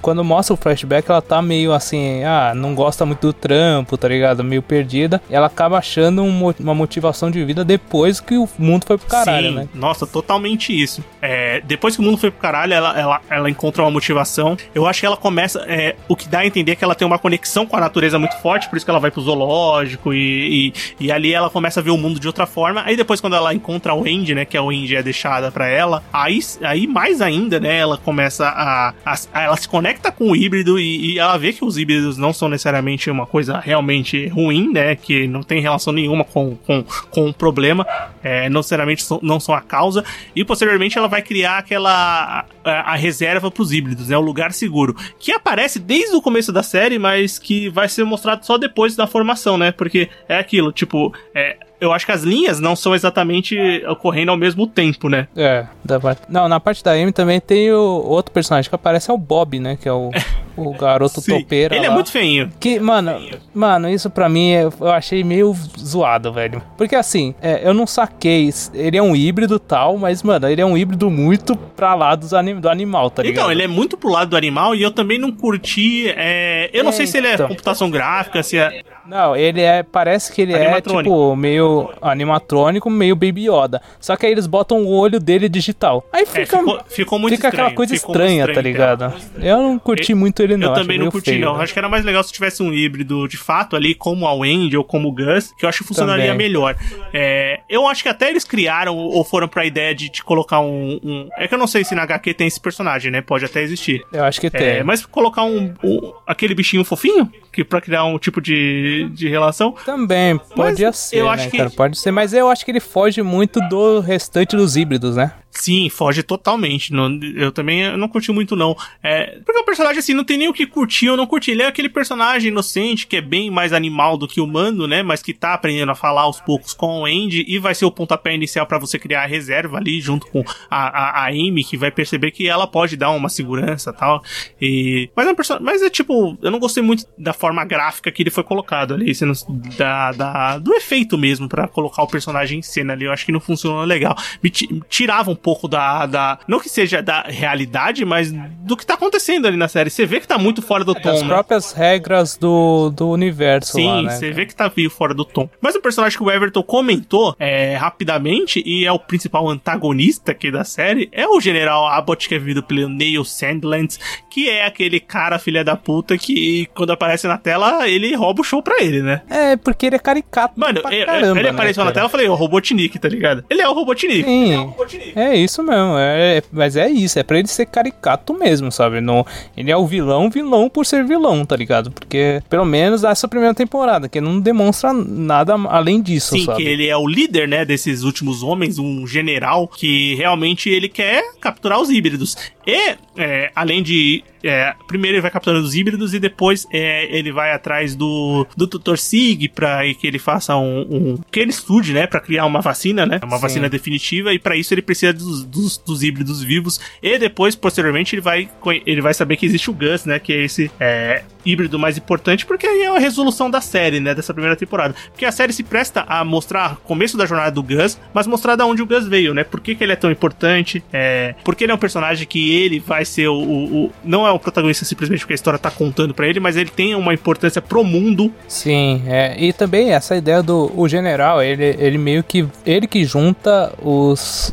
[0.00, 4.08] Quando mostra o flashback, ela tá meio assim, ah, não gosta muito do trampo, tá
[4.08, 4.42] ligado?
[4.42, 5.20] Meio perdida.
[5.28, 9.06] E ela acaba achando um uma motivação de vida depois que o mundo foi pro
[9.06, 9.68] caralho, Sim, né?
[9.74, 11.04] Nossa, totalmente isso.
[11.20, 14.56] É, depois que o mundo foi pro caralho, ela, ela, ela encontra uma motivação.
[14.74, 15.64] Eu acho que ela começa.
[15.68, 18.18] é, o que dá a entender é que ela tem uma conexão com a natureza
[18.18, 21.80] muito forte, por isso que ela vai pro zoológico e, e, e ali ela começa
[21.80, 22.82] a ver o mundo de outra forma.
[22.84, 24.44] Aí depois, quando ela encontra a Wendy, né?
[24.44, 27.76] Que a Wendy é deixada pra ela, aí, aí mais ainda, né?
[27.78, 31.36] Ela começa a, a- a- Ela se conecta conecta com o híbrido e, e, ela
[31.36, 34.94] vê que os híbridos não são necessariamente uma coisa realmente ruim, né?
[34.94, 37.86] Que não tem relação nenhuma com, com, com o problema,
[38.22, 40.04] é, não necessariamente são, não são a causa.
[40.34, 44.16] E posteriormente ela vai criar aquela a, a reserva para os híbridos, né?
[44.16, 48.46] O lugar seguro, que aparece desde o começo da série, mas que vai ser mostrado
[48.46, 49.72] só depois da formação, né?
[49.72, 54.36] Porque é aquilo, tipo, é, eu acho que as linhas não são exatamente ocorrendo ao
[54.36, 55.28] mesmo tempo, né?
[55.36, 56.22] É, da parte...
[56.28, 59.58] Não, na parte da Amy também tem o outro personagem que aparece, é o Bob,
[59.58, 59.76] né?
[59.80, 60.10] Que é o,
[60.56, 61.40] o garoto Sim.
[61.40, 61.94] topeira Ele é lá.
[61.94, 62.50] muito feinho.
[62.60, 63.16] Que, mano,
[63.54, 66.62] mano, isso pra mim eu achei meio zoado, velho.
[66.76, 68.50] Porque assim, é, eu não saquei.
[68.74, 72.32] Ele é um híbrido tal, mas, mano, ele é um híbrido muito pra lá dos
[72.34, 73.40] anim, do animal, tá ligado?
[73.42, 76.12] Então, ele é muito pro lado do animal e eu também não curti.
[76.16, 77.48] é, Eu não sei se ele é Então.
[77.48, 78.82] computação gráfica, se é.
[79.06, 79.82] Não, ele é.
[79.82, 83.80] Parece que ele é, tipo, meio animatrônico, meio Baby Yoda.
[83.98, 86.04] Só que aí eles botam o olho dele digital.
[86.12, 86.58] Aí É, fica.
[86.58, 89.04] ficou, ficou muito Fica aquela estranho, coisa ficou muito estranha, tá ligado?
[89.36, 89.42] então.
[89.44, 90.68] Eu não curti muito ele, não.
[90.68, 91.56] eu também não curti, feio, não.
[91.56, 91.62] né?
[91.64, 94.76] Acho que era mais legal se tivesse um híbrido de fato ali, como a Wendy
[94.76, 96.38] ou como o Gus, que eu acho que funcionaria Também.
[96.48, 96.76] melhor.
[97.12, 100.98] É, eu acho que até eles criaram ou foram pra ideia de, de colocar um,
[101.02, 103.20] um- É que eu não sei se na HQ tem esse personagem, né?
[103.20, 104.02] Pode até existir.
[104.12, 104.60] Eu acho que tem.
[104.66, 109.28] É, mas colocar um, um- aquele bichinho fofinho, que pra criar um tipo de, de
[109.28, 109.72] relação.
[109.84, 111.70] Também, podia Mas ser, eu né, acho que- cara?
[111.70, 115.32] Pode ser, mas eu acho que ele foge muito do restante dos híbridos, né?
[115.50, 116.92] Sim, foge totalmente.
[116.92, 118.76] Não- eu também não curti muito, não.
[119.02, 121.50] É, porque o personagem, assim, não tem nem o que curtir ou não curtir.
[121.50, 125.02] Ele é aquele personagem inocente, que é bem mais animal do que humano, né?
[125.02, 127.90] Mas que tá aprendendo a falar aos poucos com o Andy e vai ser o
[127.90, 131.76] pontapé inicial pra você criar a reserva ali, junto com a, a, a Amy, que
[131.76, 134.22] vai perceber que ela pode dar uma segurança tal.
[134.60, 138.10] E, mas, é um perso- mas é tipo, eu não gostei muito da forma gráfica
[138.12, 139.32] que ele foi colocado ali, sendo,
[139.76, 143.04] da, da, do efeito mesmo pra colocar o personagem em cena ali.
[143.04, 144.16] Eu acho que não funcionou legal.
[144.42, 146.38] Me ti- tirava um pouco da, da.
[146.46, 149.90] Não que seja da realidade, mas do que tá acontecendo ali na série.
[149.90, 151.28] Você vê que tá muito fora do As tom, né?
[151.28, 154.10] próprias regras do, do universo lá, Sim, né?
[154.10, 154.34] você cara?
[154.34, 155.48] vê que tá meio fora do tom.
[155.60, 160.50] Mas o personagem que o Everton comentou é, rapidamente, e é o principal antagonista aqui
[160.50, 163.98] da série, é o General Abbott, que é vivido pelo Neil Sandlands,
[164.30, 168.44] que é aquele cara filha da puta que quando aparece na tela, ele rouba o
[168.44, 169.22] show pra ele, né?
[169.28, 171.94] É, porque ele é caricato Mano, caramba, ele né, apareceu na cara?
[171.94, 173.44] tela e falei, o Robotnik, tá ligado?
[173.48, 174.24] Ele é o Robotnik.
[174.24, 174.72] Sim,
[175.14, 179.00] é isso mesmo, é, mas é isso, é pra ele ser caricato mesmo, sabe?
[179.00, 179.24] Não,
[179.56, 181.90] ele é o vilão, vilão por ser vilão, tá ligado?
[181.90, 186.62] Porque, pelo menos nessa primeira temporada, que não demonstra nada além disso, Sim, sabe?
[186.62, 191.22] que ele é o líder, né, desses últimos homens, um general que realmente ele quer
[191.40, 192.36] capturar os híbridos.
[192.66, 194.22] E, é, além de.
[194.44, 198.66] é, primeiro ele vai capturando os híbridos e depois é, ele vai atrás do, do
[198.66, 202.60] tutor Sig pra que ele faça um, um- que ele estude, né, Pra criar uma
[202.60, 203.42] vacina, né, uma Sim.
[203.42, 208.14] vacina definitiva e pra isso ele precisa dos, dos, dos híbridos vivos e depois posteriormente
[208.14, 208.48] ele vai
[208.86, 212.44] ele vai saber que existe o Gus, né, que é esse é, híbrido mais importante
[212.46, 215.62] porque aí é a resolução da série, né, dessa primeira temporada, porque a série se
[215.62, 219.06] presta a mostrar o começo da jornada do Gus, mas mostrar da onde o Gus
[219.06, 222.26] veio, né, por que, que ele é tão importante, é, porque ele é um personagem
[222.26, 225.58] que ele vai ser o, o- o- não é o protagonista simplesmente porque a história
[225.58, 228.32] tá contando pra ele, mas ele tem uma importância pro mundo.
[228.48, 233.04] Sim, é, e também essa ideia do o general, ele, ele meio que ele que
[233.04, 234.52] junta os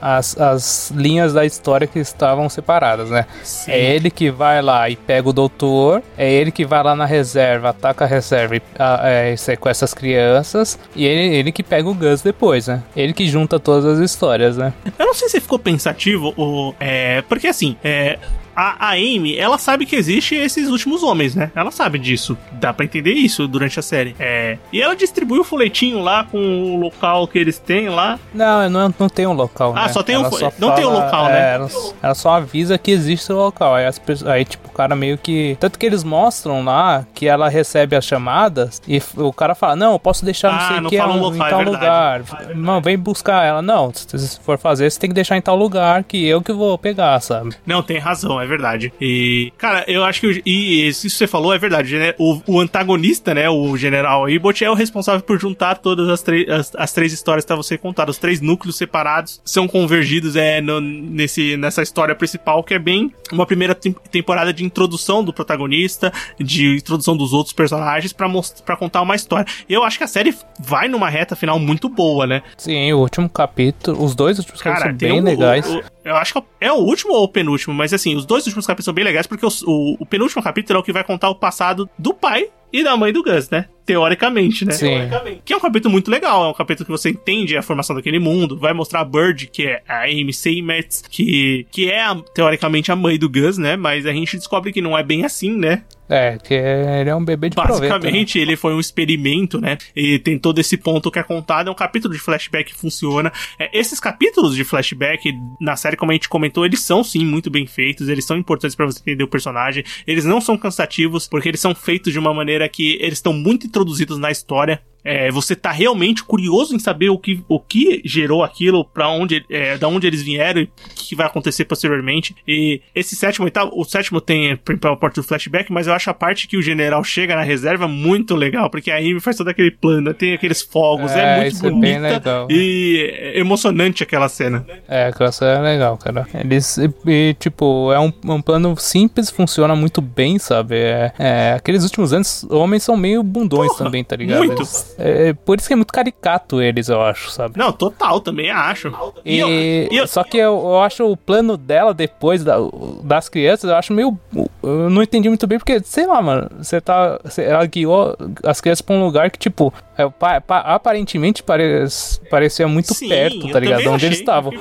[0.00, 3.26] as, as linhas da história que estavam separadas, né?
[3.42, 3.72] Sim.
[3.72, 7.04] É ele que vai lá e pega o doutor, é ele que vai lá na
[7.04, 11.88] reserva, ataca a reserva e ah, é, sequestra as crianças, e ele, ele que pega
[11.88, 12.82] o Gus depois, né?
[12.96, 14.72] Ele que junta todas as histórias, né?
[14.98, 18.18] Eu não sei se ficou pensativo, ou, é, porque assim, é,
[18.54, 21.50] a, a Amy, ela sabe que existe esses últimos homens, né?
[21.54, 22.36] Ela sabe disso.
[22.52, 24.14] Dá pra entender isso durante a série.
[24.18, 28.18] É, e ela distribui o folhetinho lá com o local que eles têm lá.
[28.34, 29.92] Não, não, não tem um local, Ah, né?
[29.92, 31.54] só tem Ela o fo- não tem o local, é, né?
[31.54, 31.68] Ela,
[32.02, 33.74] ela só avisa que existe o local.
[33.74, 35.56] Aí, as aí, tipo, o cara meio que...
[35.60, 39.92] Tanto que eles mostram lá que ela recebe as chamadas e o cara fala, não,
[39.92, 42.24] eu posso deixar não Ah, sei o que fala o em local, é tal verdade.
[42.30, 42.54] lugar.
[42.56, 43.62] Não, vem buscar ela.
[43.62, 46.52] Não, se se for fazer, você tem que deixar em tal lugar que eu que
[46.52, 47.54] vou pegar, sabe?
[47.66, 48.92] Não, tem razão, é verdade.
[49.00, 50.26] E, cara, eu acho que.
[50.26, 52.14] o- E isso que você falou é verdade, né?
[52.18, 53.48] O, o antagonista, né?
[53.48, 57.44] O General Ibot é o responsável por juntar todas as, três as, as três histórias
[57.44, 58.08] pra você contar.
[58.08, 63.12] Os três núcleos separados são convergidos é, no- nesse, nessa história principal, que é bem
[63.32, 69.02] uma primeira tem- temporada de introdução do protagonista, de introdução dos outros personagens pra contar
[69.02, 69.46] uma história.
[69.68, 72.42] Eu acho que a série vai numa reta final muito boa, né?
[72.56, 75.66] Sim, o último capítulo, os dois últimos capítulos são bem um- legais.
[75.68, 78.46] o- o- eu acho que é o último ou o penúltimo, mas assim, os dois
[78.46, 81.04] últimos capítulos são bem legais porque os- o, o penúltimo capítulo é o que vai
[81.04, 83.66] contar o passado do pai e da mãe do Gus, né?
[83.84, 84.70] teoricamente, né?
[84.72, 84.86] Sim.
[84.86, 85.42] Teoricamente.
[85.44, 88.20] Que é um capítulo muito legal, é um capítulo que você entende a formação daquele
[88.20, 92.92] mundo, vai mostrar a Bird, que é a Amy Seymetz, que, que é, a- teoricamente,
[92.92, 93.76] a mãe do Gus, né?
[93.76, 95.82] Mas a gente descobre que não é bem assim, né?
[96.10, 97.62] É, que ele é um bebê de né?
[97.62, 99.78] Basicamente, ele foi um experimento, né?
[99.94, 101.68] E tem todo esse ponto que é contado.
[101.68, 103.32] É um capítulo de flashback que funciona.
[103.56, 107.48] É, esses capítulos de flashback na série, como a gente comentou, eles são sim muito
[107.48, 108.08] bem feitos.
[108.08, 109.84] Eles são importantes pra você entender o personagem.
[110.04, 113.68] Eles não são cansativos, porque eles são feitos de uma maneira que eles estão muito
[113.68, 114.82] introduzidos na história.
[115.04, 119.44] É, você tá realmente curioso em saber o que, o que gerou aquilo, para onde,
[119.50, 122.34] é, da onde eles vieram e o que vai acontecer posteriormente.
[122.46, 126.14] E esse sétimo oitavo, o sétimo tem a parte do flashback, mas eu acho a
[126.14, 129.70] parte que o general chega na reserva muito legal, porque a Amy faz todo aquele
[129.70, 132.46] plano, tem aqueles fogos, é, É, muito isso é bem bonita legal.
[132.50, 134.66] e é emocionante aquela cena.
[134.88, 136.26] É, aquela cena é legal, cara.
[136.34, 140.76] Eles, e, e, tipo, é um, um plano simples, funciona muito bem, sabe?
[140.76, 144.38] É, é, aqueles últimos anos, homens são meio bundões Porra, também, tá ligado?
[144.44, 144.60] muito.
[144.60, 147.58] Eles- é, por isso que é muito caricato eles, eu acho, sabe?
[147.58, 148.92] Não, total, também acho.
[149.24, 152.56] E, eu- e eu- só que eu, eu acho o plano dela depois da-
[153.02, 154.18] das crianças, eu acho meio.
[154.62, 157.18] Eu não entendi muito bem, porque, sei lá, mano, você tá.
[157.24, 162.20] você- ela guiou as crianças pra um lugar que, tipo, é, pa- pa- aparentemente parece,
[162.28, 163.80] parecia muito Sim, perto, tá ligado?
[163.80, 164.52] onde achei, eles estavam.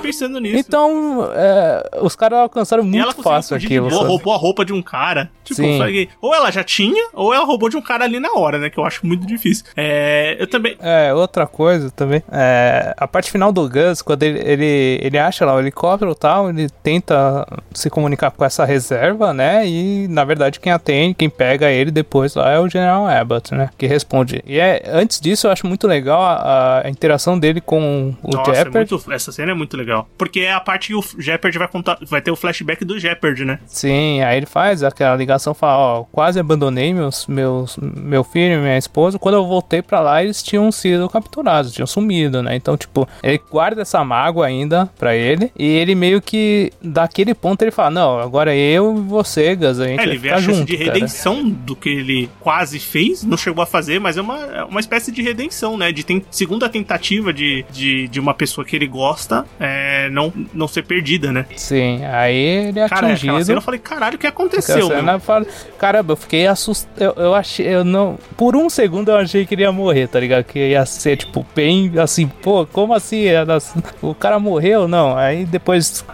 [0.59, 3.87] Então, é, os caras alcançaram muito ela fácil aquilo.
[3.89, 4.09] boa, sabe?
[4.11, 5.29] roubou a roupa de um cara.
[5.43, 6.07] Tipo, Sim.
[6.21, 8.69] ou ela já tinha, ou ela roubou de um cara ali na hora, né?
[8.69, 9.65] Que eu acho muito difícil.
[9.75, 10.75] É, eu também.
[10.81, 12.23] É, outra coisa também.
[12.31, 16.15] É, a parte final do Gus, quando ele, ele, ele acha lá o helicóptero e
[16.15, 19.67] tal, ele tenta se comunicar com essa reserva, né?
[19.67, 23.69] E na verdade quem atende, quem pega ele depois lá é o General Abbott, né?
[23.77, 24.41] Que responde.
[24.45, 28.51] E é, antes disso eu acho muito legal a, a interação dele com o Nossa,
[28.51, 28.91] é Jeopardy.
[28.93, 30.07] muito- essa cena é muito legal.
[30.17, 31.97] Porque é a parte que o Jeopardy vai contar.
[32.07, 33.59] Vai ter o flashback do Jeopardy, né?
[33.67, 38.57] Sim, aí ele faz aquela ligação, fala, ó, quase abandonei meus, meus, meu filho e
[38.57, 39.19] minha esposa.
[39.19, 42.55] Quando eu voltei pra lá, eles tinham sido capturados, tinham sumido, né?
[42.55, 45.51] Então, tipo, ele guarda essa mágoa ainda pra ele.
[45.57, 49.87] E ele meio que, daquele ponto, ele fala, não, agora eu e você, Gus, a
[49.87, 50.93] gente É, ele vê a chance junto, de cara.
[50.93, 54.79] redenção do que ele quase fez, não chegou a fazer, mas é uma, é uma
[54.79, 55.91] espécie de redenção, né?
[55.91, 60.67] De ten- segunda tentativa de, de, de uma pessoa que ele gosta é, não, não
[60.67, 61.45] ser perdida, né?
[61.55, 62.35] Sim, aí
[62.69, 63.45] ele é Cara, aquela atingido.
[63.45, 65.45] cena eu falei, caralho, o que aconteceu, cena, eu falo,
[65.77, 66.89] caramba, eu fiquei assustado.
[66.97, 68.17] Eu, eu achei, eu não.
[68.37, 70.43] Por um segundo eu achei que ele ia morrer, tá ligado?
[70.43, 73.27] Que ia ser, tipo, bem assim, pô, como assim?
[73.29, 74.87] Assim, O cara morreu?
[74.87, 75.17] Não.
[75.17, 76.05] Aí depois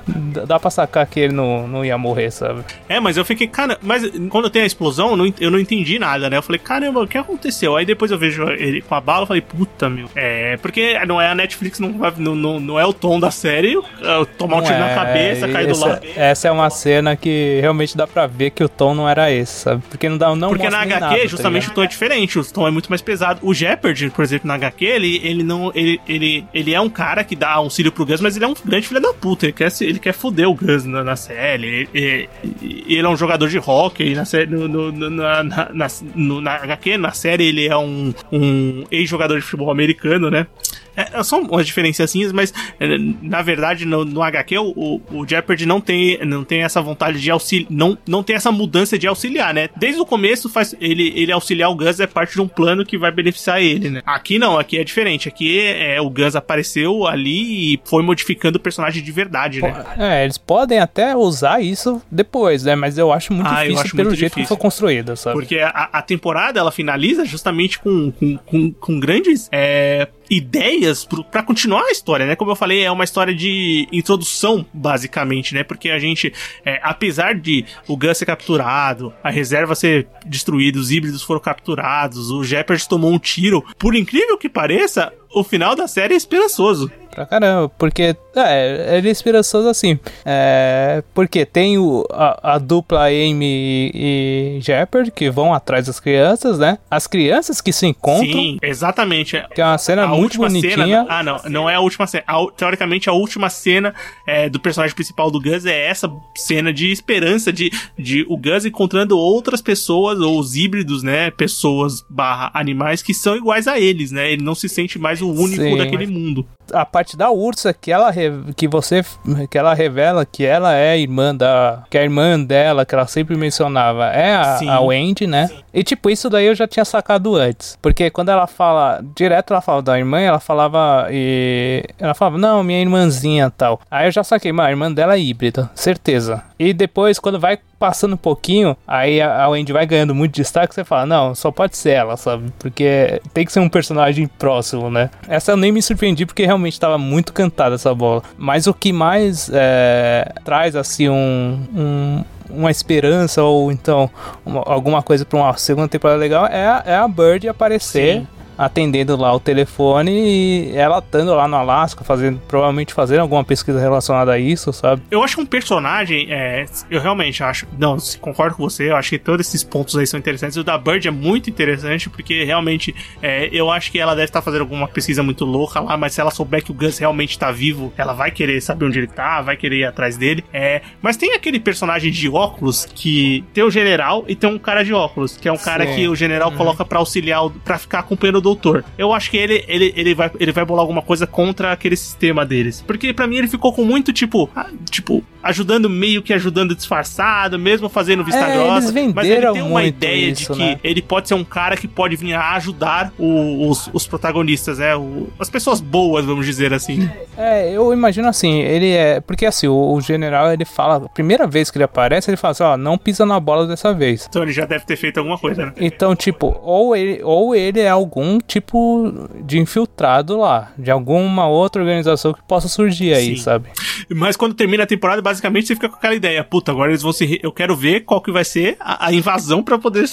[0.46, 2.62] dá pra sacar que ele não, não ia morrer, sabe?
[2.90, 5.60] É, mas eu fiquei, cara, mas quando tem a explosão, eu não, ent- eu não
[5.60, 6.38] entendi nada, né?
[6.38, 7.76] Eu falei, caramba, o que aconteceu?
[7.76, 10.10] Aí depois eu vejo ele com a bala, eu falei, puta, meu.
[10.16, 13.32] É, porque não é a Netflix, não, vai- não, não, não é o tom da
[13.32, 16.08] série, é, tomar um tiro na é, cabeça, cair do essa, lado.
[16.16, 19.62] Essa é uma cena que realmente dá pra ver que o tom não era esse,
[19.62, 19.84] sabe?
[19.90, 21.72] Porque não dá não Porque na HQ, nada, tá justamente, ligado?
[21.72, 23.40] o tom é diferente, o tom é muito mais pesado.
[23.44, 25.72] O Jeopardy, por exemplo, na HQ, ele, ele não.
[25.76, 28.54] Ele, ele, ele é um cara que dá auxílio pro Gus, mas ele é um
[28.66, 29.46] grande filho da puta.
[29.46, 31.88] Ele quer, ele quer foder o Gus na, na série.
[31.94, 32.30] Ele,
[32.62, 34.50] ele- é um jogador de hockey na série.
[34.50, 39.36] No- no- na, na, na, no- na HQ, na série, ele é um, um ex-jogador
[39.40, 40.48] de futebol americano, né?
[40.96, 45.82] É, são umas diferenciazinhas, mas é, na verdade no, no HQ o, o, Jeopardy não
[45.82, 49.70] tem, não tem essa vontade de auxiliar, não, não tem essa mudança de auxiliar, né?
[49.76, 52.98] Desde o começo faz ele, ele auxiliar o Gus é parte de um plano que
[52.98, 54.02] vai beneficiar ele, né?
[54.06, 55.28] Aqui não, aqui é diferente.
[55.28, 59.86] Aqui é, o Gus apareceu ali e foi modificando o personagem de verdade, né?
[59.98, 62.76] É, eles podem até usar isso depois, né?
[62.76, 64.56] Mas eu acho muito Ah, difícil acho pelo muito jeito que difícil.
[64.56, 65.36] foi construída, sabe?
[65.38, 71.44] Porque a, a temporada ela finaliza justamente com, com, com, com grandes é, ideias pra
[71.44, 72.36] continuar a história, né?
[72.36, 75.64] Como eu falei, é uma história de introdução, basicamente, né?
[75.64, 76.34] Porque a gente,
[76.66, 82.32] é, apesar de o Gus ser capturado, a reserva ser destruída, os híbridos foram capturados,
[82.32, 86.90] o Jeopardy tomou um tiro, por incrível que pareça, o final da série é esperançoso.
[87.16, 89.98] Pra caramba, porque é, ele é esperançoso assim.
[90.26, 96.00] É, porque tem o, a, a dupla Amy e, e Jeopardy que vão atrás das
[96.00, 96.78] crianças, né?
[96.92, 99.42] As crianças que se encontram, Sim, exatamente.
[99.54, 100.74] que é uma cena a muito última bonitinha.
[100.76, 101.06] cena.
[101.08, 102.24] Ah, não, não é a última cena.
[102.28, 103.94] A teoricamente, a última cena
[104.28, 108.66] é, do personagem principal do Gus é essa cena de esperança de, de o Gus
[108.66, 111.32] encontrando outras pessoas, ou os híbridos, né?
[111.32, 114.32] Pessoas barra animais que são iguais a eles, né?
[114.32, 115.78] Ele não se sente mais o único Sim.
[115.78, 116.46] daquele mundo.
[116.74, 118.12] A parte da ursa que ela
[118.56, 119.04] que você
[119.50, 123.36] que ela revela que ela é irmã da que a irmã dela que ela sempre
[123.38, 124.70] mencionava é a, Sim.
[124.70, 125.50] a Wendy, né?
[125.74, 129.62] E tipo isso daí eu já tinha sacado antes, porque quando ela fala direto ela
[129.62, 133.80] fala da irmã, ela falava e ela falava não minha irmãzinha tal.
[133.90, 136.44] Aí eu já saquei, mano, a irmã dela é híbrida, certeza.
[136.58, 140.84] E depois quando vai passando um pouquinho, aí a, Wendy vai ganhando muito destaque, você
[140.84, 142.52] fala, não, só pode ser ela, sabe?
[142.60, 145.10] Porque tem que ser um personagem próximo, né?
[145.28, 148.24] Essa eu nem me surpreendi porque realmente estava muito cantada essa bola.
[148.38, 154.08] Mas o que mais é, traz, assim, um, um uma esperança ou então
[154.46, 159.16] uma, alguma coisa para uma segunda temporada legal é, é a Bird aparecer Sim atendendo
[159.16, 164.32] lá o telefone e ela estando lá no Alasca, fazendo, provavelmente fazendo alguma pesquisa relacionada
[164.32, 165.02] a isso, sabe?
[165.10, 169.10] Eu acho que um personagem, é, eu realmente acho, não, concordo com você, eu acho
[169.10, 170.58] que todos esses pontos aí são interessantes.
[170.58, 174.42] O da Bird é muito interessante, porque realmente é, eu acho que ela deve estar
[174.42, 177.52] fazendo alguma pesquisa muito louca lá, mas se ela souber que o Gus realmente está
[177.52, 180.44] vivo, ela vai querer saber onde ele tá, vai querer ir atrás dele.
[180.54, 184.84] É, mas tem aquele personagem de óculos que tem o general e tem um cara
[184.84, 185.96] de óculos, que é um cara Sim.
[185.96, 186.58] que o general uhum.
[186.58, 188.86] coloca para auxiliar, para ficar acompanhando doutor.
[188.98, 192.46] Eu acho que ele, ele, ele, vai, ele vai bolar alguma coisa contra aquele sistema
[192.46, 192.84] deles.
[192.86, 194.50] Porque para mim ele ficou com muito tipo.
[194.56, 198.94] Ah, tipo, ajudando meio que ajudando disfarçado, mesmo fazendo vista é, grossa.
[199.14, 200.80] Mas ele tem uma ideia isso, de que né?
[200.84, 204.96] ele pode ser um cara que pode vir a ajudar o, os, os protagonistas, né?
[204.96, 207.10] O, as pessoas boas, vamos dizer assim.
[207.38, 209.20] É, eu imagino assim, ele é.
[209.20, 212.52] Porque assim, o, o general ele fala, a primeira vez que ele aparece, ele fala
[212.52, 214.26] assim: ó, não pisa na bola dessa vez.
[214.30, 215.74] Então ele já deve ter feito alguma coisa, né?
[215.78, 221.82] Então, tipo, ou ele, ou ele é algum tipo de infiltrado lá, de alguma outra
[221.82, 223.44] organização que possa surgir aí, Sim.
[223.44, 223.70] sabe?
[224.10, 227.12] Mas quando termina a temporada, basicamente você fica com aquela ideia, puta, agora eles vão
[227.12, 227.40] se.
[227.42, 230.08] Eu quero ver qual que vai ser a, a invasão para poder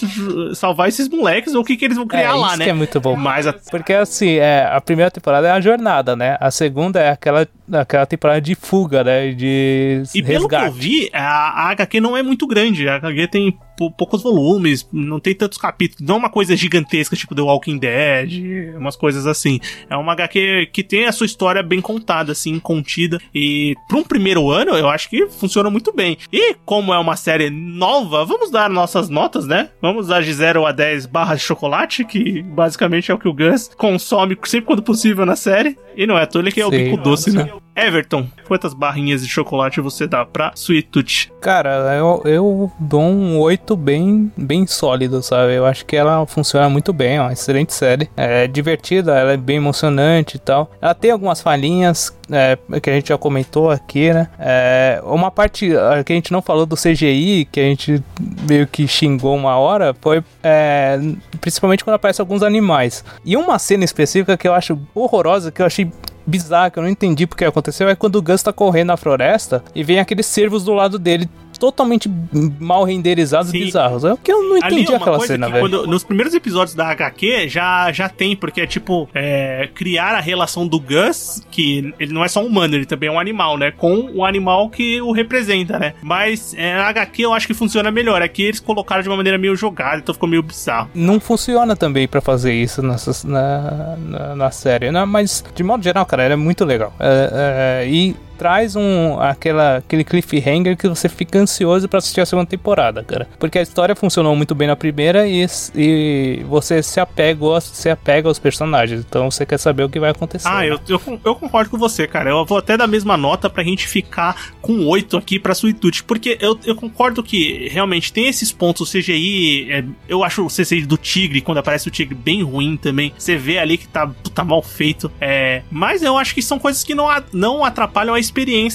[0.55, 2.65] salvar esses moleques ou o que, que eles vão criar é, lá, né?
[2.65, 3.17] Que é muito bom.
[3.17, 3.53] Mas a...
[3.53, 6.37] Porque assim, é, a primeira temporada é a jornada, né?
[6.41, 9.33] A segunda é aquela, aquela temporada de fuga, né?
[9.33, 10.25] De e resgate.
[10.25, 12.89] pelo que eu vi, a, a HQ não é muito grande.
[12.89, 13.59] A HQ tem
[13.91, 18.77] poucos volumes, não tem tantos capítulos, não é uma coisa gigantesca tipo The Walking Dead,
[18.77, 19.61] umas coisas assim.
[19.89, 23.19] É uma HQ que tem a sua história bem contada, assim, contida.
[23.35, 26.17] E para um primeiro ano, eu acho que funciona muito bem.
[26.33, 29.71] E como é uma série nova, vamos dar nossas notas, né?
[29.81, 33.35] Vamos dar de 0 a 10 barras de chocolate, que basicamente é o que o
[33.35, 35.77] Gus consome sempre quando possível na série.
[35.97, 37.51] E não é à toa ele que é o bico doce, né?
[37.75, 41.33] Everton, quantas barrinhas de chocolate você dá pra Sweet Tooth?
[41.41, 45.55] Cara, eu, eu dou um 8 bem, bem sólido, sabe?
[45.55, 48.11] Eu acho que ela funciona muito bem, é uma excelente série.
[48.17, 50.71] É divertida, ela é bem emocionante e tal.
[50.81, 54.29] Ela tem algumas falhinhas é, que a gente já comentou aqui, né?
[54.39, 55.71] É, uma parte
[56.05, 58.03] que a gente não falou do CGI, que a gente
[58.47, 61.01] meio que xingou uma hora, foi é,
[61.41, 63.03] principalmente quando aparecem alguns animais.
[63.25, 65.91] E uma cena específica que eu acho horrorosa, que eu achei
[66.27, 69.63] bizarra, que eu não entendi porque aconteceu, é quando o Gus tá correndo na floresta
[69.75, 71.29] e vem aqueles cervos do lado dele
[71.63, 72.11] totalmente
[72.59, 73.59] mal renderizados Sim.
[73.59, 74.03] e bizarros.
[74.03, 75.61] É o que eu não entendi é aquela cena, velho.
[75.61, 80.21] Quando, nos primeiros episódios da HQ já, já tem, porque é tipo é, criar a
[80.21, 83.57] relação do Gus, que ele não é só um humano, ele também é um animal,
[83.57, 83.71] né?
[83.71, 85.95] Com o animal que o representa, né?
[86.03, 88.23] Mas é, a HQ eu acho que funciona melhor.
[88.23, 90.91] Aqui eles colocaram de uma maneira meio jogada, então ficou meio bizarro.
[90.93, 95.05] Não funciona também para fazer isso na, na, na série, né?
[95.05, 96.93] Mas de modo geral, cara, ela é muito legal.
[96.99, 102.27] É, é, e traz um aquela, aquele cliffhanger que você fica ansioso para assistir a
[102.27, 103.29] segunda temporada, cara.
[103.39, 108.27] Porque a história funcionou muito bem na primeira e, e você se apega, se apega
[108.27, 109.05] aos personagens.
[109.09, 110.49] Então você quer saber o que vai acontecer.
[110.49, 112.31] Ah, eu, eu, eu, concordo com você, cara.
[112.31, 116.03] Eu vou até dar a mesma nota pra gente ficar com 8 aqui pra Suitude.
[116.03, 118.83] Porque eu, eu concordo que realmente tem esses pontos.
[118.83, 122.77] O CGI, é, eu acho o CGI do Tigre, quando aparece o Tigre, bem ruim
[122.77, 123.13] também.
[123.17, 125.13] Você vê ali que tá, tá mal feito.
[125.21, 128.32] É, mas eu acho que são coisas que não, não atrapalham a experiência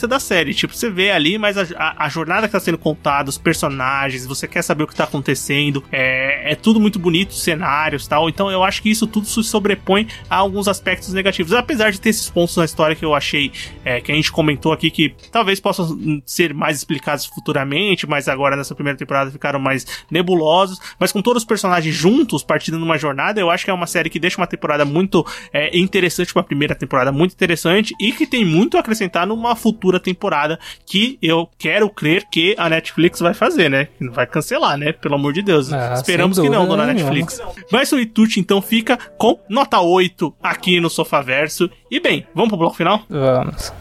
[0.07, 0.53] da série.
[0.53, 4.25] Tipo, você vê ali, mas a, a, a jornada que tá sendo contada, os personagens,
[4.25, 5.83] você quer saber o que tá acontecendo.
[5.91, 8.29] É, é tudo muito bonito, cenários tal.
[8.29, 11.53] Então eu acho que isso tudo se sobrepõe a alguns aspectos negativos.
[11.53, 13.51] Apesar de ter esses pontos na história que eu achei,
[13.83, 18.55] é, que a gente comentou aqui, que talvez possam ser mais explicados futuramente, mas agora
[18.55, 20.79] nessa primeira temporada ficaram mais nebulosos.
[20.99, 24.09] Mas com todos os personagens juntos, partindo numa jornada, eu acho que é uma série
[24.09, 28.45] que deixa uma temporada muito é, interessante, uma primeira temporada muito interessante e que tem
[28.45, 33.33] muito a acrescentar numa uma futura temporada que eu quero crer que a Netflix vai
[33.33, 33.87] fazer, né?
[33.99, 34.91] Não vai cancelar, né?
[34.91, 35.71] Pelo amor de Deus.
[35.71, 37.41] Ah, Esperamos que não, dona Netflix.
[37.71, 41.69] Mas o Ituti então fica com nota 8 aqui no Sofaverso.
[41.89, 43.03] E bem, vamos pro bloco final?
[43.09, 43.73] Vamos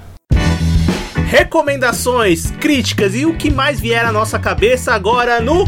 [1.27, 5.65] recomendações, críticas e o que mais vier à nossa cabeça agora no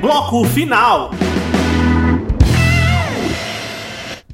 [0.00, 1.10] bloco final.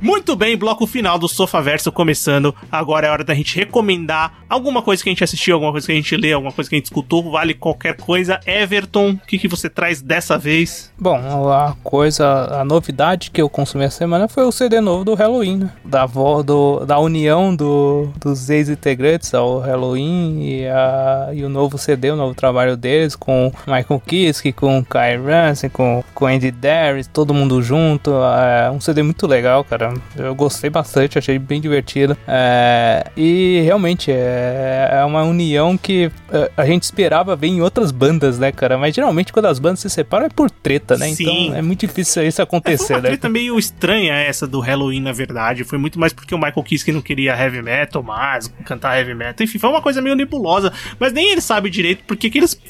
[0.00, 2.54] Muito bem, bloco final do Sofá Verso começando.
[2.70, 5.92] Agora é hora da gente recomendar alguma coisa que a gente assistiu, alguma coisa que
[5.92, 8.38] a gente lê, alguma coisa que a gente escutou, vale qualquer coisa.
[8.46, 10.92] Everton, o que, que você traz dessa vez?
[10.96, 11.16] Bom,
[11.50, 15.56] a coisa, a novidade que eu consumi essa semana foi o CD novo do Halloween,
[15.58, 15.72] né?
[15.84, 21.76] da, vo, do, da união do, dos ex-integrantes ao Halloween e, a, e o novo
[21.76, 27.08] CD, o novo trabalho deles com Michael Kiske, com Kai Ransom, com, com Andy Darius,
[27.08, 28.12] todo mundo junto.
[28.12, 29.87] É um CD muito legal, cara.
[30.16, 32.16] Eu gostei bastante, achei bem divertido.
[32.26, 37.90] É, e realmente é, é uma união que é, a gente esperava ver em outras
[37.90, 38.78] bandas, né, cara?
[38.78, 41.08] Mas geralmente quando as bandas se separam é por treta, né?
[41.08, 41.22] Sim.
[41.22, 43.08] Então é muito difícil isso acontecer, é, foi uma né?
[43.10, 45.64] treta meio estranha essa do Halloween, na verdade.
[45.64, 49.44] Foi muito mais porque o Michael Kiske não queria heavy metal mais, cantar heavy metal.
[49.44, 50.72] Enfim, foi uma coisa meio nebulosa.
[50.98, 52.60] Mas nem ele sabe direito porque que eles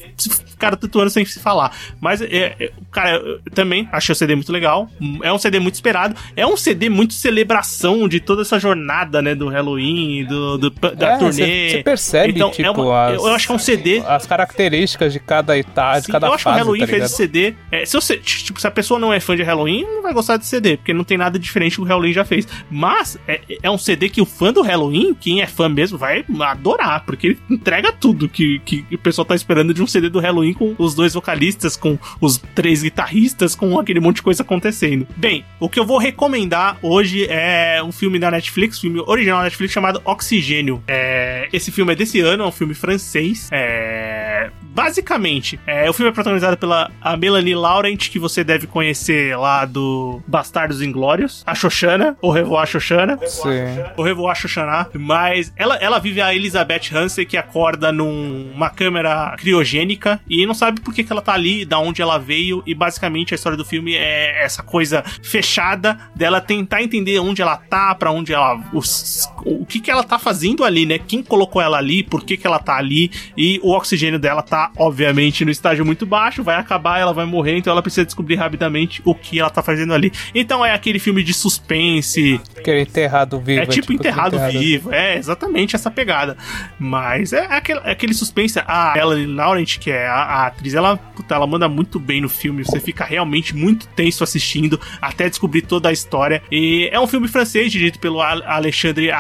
[0.47, 1.73] ficaram tanto anos sem se falar.
[2.01, 4.89] Mas, é, é, cara, eu também achei o CD muito legal.
[5.23, 6.15] É um CD muito esperado.
[6.37, 9.35] É um CD muito celebração de toda essa jornada, né?
[9.35, 11.71] Do Halloween, do, do da É, turnê.
[11.71, 15.13] Você percebe, Então, tipo, é uma- as, eu acho que é um CD As características
[15.13, 17.55] de cada idade, Sim, cada eu acho que o fase, Halloween tá fez esse CD.
[17.71, 20.37] é, se, você, tipo, se a pessoa não é fã de Halloween, não vai gostar
[20.37, 22.47] desse CD, porque não tem nada diferente que o Halloween já fez.
[22.71, 26.25] Mas é, é um CD que o fã do Halloween, quem é fã mesmo, vai
[26.41, 30.19] adorar, porque ele entrega tudo que, que o pessoal tá esperando de um CD do
[30.21, 35.07] Halloween com os dois vocalistas, com os três guitarristas, com aquele monte de coisa acontecendo.
[35.17, 36.98] Bem, o que eu vou recomendar hoje
[37.29, 40.83] é um filme da Netflix, filme original da Netflix chamado Oxigênio.
[40.87, 43.49] É, esse filme é desse ano, é um filme francês.
[43.53, 44.28] É,
[44.75, 49.65] basicamente, é, o filme é protagonizado pela a Melanie Laurent, que você deve conhecer lá
[49.65, 53.19] do Bastardos Inglórios, a Xoxana, ou Revoar Xoxana.
[53.27, 53.49] Sim.
[53.97, 60.21] O Revoar Xoxana, mas ela, ela vive a Elizabeth Hansen, que acorda numa câmera criogênica
[60.29, 63.35] e não sabe por que, que ela tá ali, da onde ela veio, e basicamente
[63.35, 68.11] a história do filme é essa coisa fechada dela tentar entender onde ela tá, pra
[68.11, 68.61] onde ela.
[68.73, 69.29] os-
[69.61, 70.99] o que, que ela tá fazendo ali, né?
[70.99, 74.71] Quem colocou ela ali, por que, que ela tá ali, e o oxigênio dela tá,
[74.77, 79.01] obviamente, no estágio muito baixo, vai acabar, ela vai morrer, então ela precisa descobrir rapidamente
[79.05, 80.13] o que ela tá fazendo ali.
[80.35, 83.61] Então é aquele filme de suspense, Aquele enterrado vivo.
[83.63, 86.37] é tipo enterrado, enterrado vivo, é exatamente essa pegada.
[86.79, 88.59] Mas é aquele, é aquele suspense.
[88.67, 92.29] A Ellen Laurent, que é a, a atriz, ela, puta, ela manda muito bem no
[92.29, 92.65] filme.
[92.65, 96.43] Você fica realmente muito tenso assistindo até descobrir toda a história.
[96.51, 99.11] E é um filme francês, dirigido pelo Al- Alexandre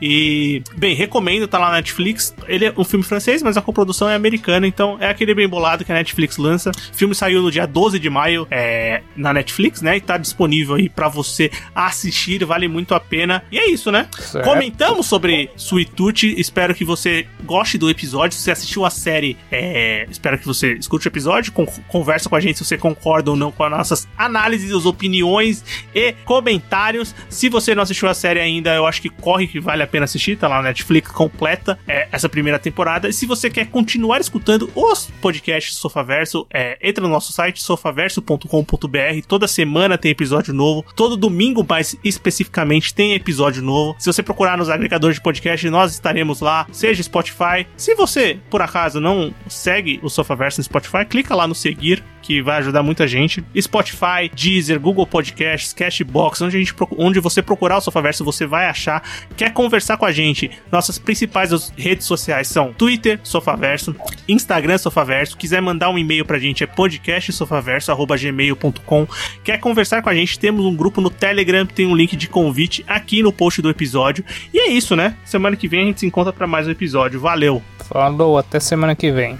[0.00, 2.34] E, bem, recomendo, tá lá na Netflix.
[2.48, 5.84] Ele é um filme francês, mas a coprodução é americana, então é aquele bem bolado
[5.84, 6.70] que a Netflix lança.
[6.70, 9.96] O filme saiu no dia 12 de maio é, na Netflix, né?
[9.96, 13.42] E tá disponível aí pra você assistir, vale muito a pena.
[13.50, 14.08] E é isso, né?
[14.18, 14.44] Certo.
[14.44, 18.36] Comentamos sobre Sweet Tooth, espero que você goste do episódio.
[18.36, 22.36] Se você assistiu a série, é, espero que você escute o episódio, con- conversa com
[22.36, 25.64] a gente se você concorda ou não com as nossas análises, opiniões
[25.94, 27.14] e comentários.
[27.28, 30.04] Se você não assistiu a série ainda, eu acho que corre que vale a pena
[30.04, 33.08] assistir, tá lá na Netflix completa é, essa primeira temporada.
[33.08, 39.26] E se você quer continuar escutando os podcasts Sofaverso, é, entra no nosso site sofaverso.com.br.
[39.26, 43.96] Toda semana tem episódio novo, todo domingo mais especificamente tem episódio novo.
[43.98, 47.66] Se você procurar nos agregadores de podcast, nós estaremos lá, seja Spotify.
[47.76, 52.40] Se você, por acaso, não segue o Sofaverso no Spotify, clica lá no seguir que
[52.40, 53.44] vai ajudar muita gente.
[53.60, 58.66] Spotify, Deezer, Google Podcasts, Cashbox, onde, a gente, onde você procurar o Sofaverso, você vai
[58.66, 59.02] achar.
[59.36, 60.48] Quer conversar com a gente?
[60.70, 63.96] Nossas principais redes sociais são Twitter, Sofaverso,
[64.28, 65.36] Instagram, Sofaverso.
[65.36, 69.08] Quiser mandar um e-mail pra gente é podcastsofaverso.gmail.com.
[69.42, 70.38] Quer conversar com a gente?
[70.38, 74.24] Temos um grupo no Telegram, tem um link de convite aqui no post do episódio.
[74.54, 75.16] E é isso, né?
[75.24, 77.18] Semana que vem a gente se encontra pra mais um episódio.
[77.18, 77.60] Valeu!
[77.88, 79.36] Falou, até semana que vem.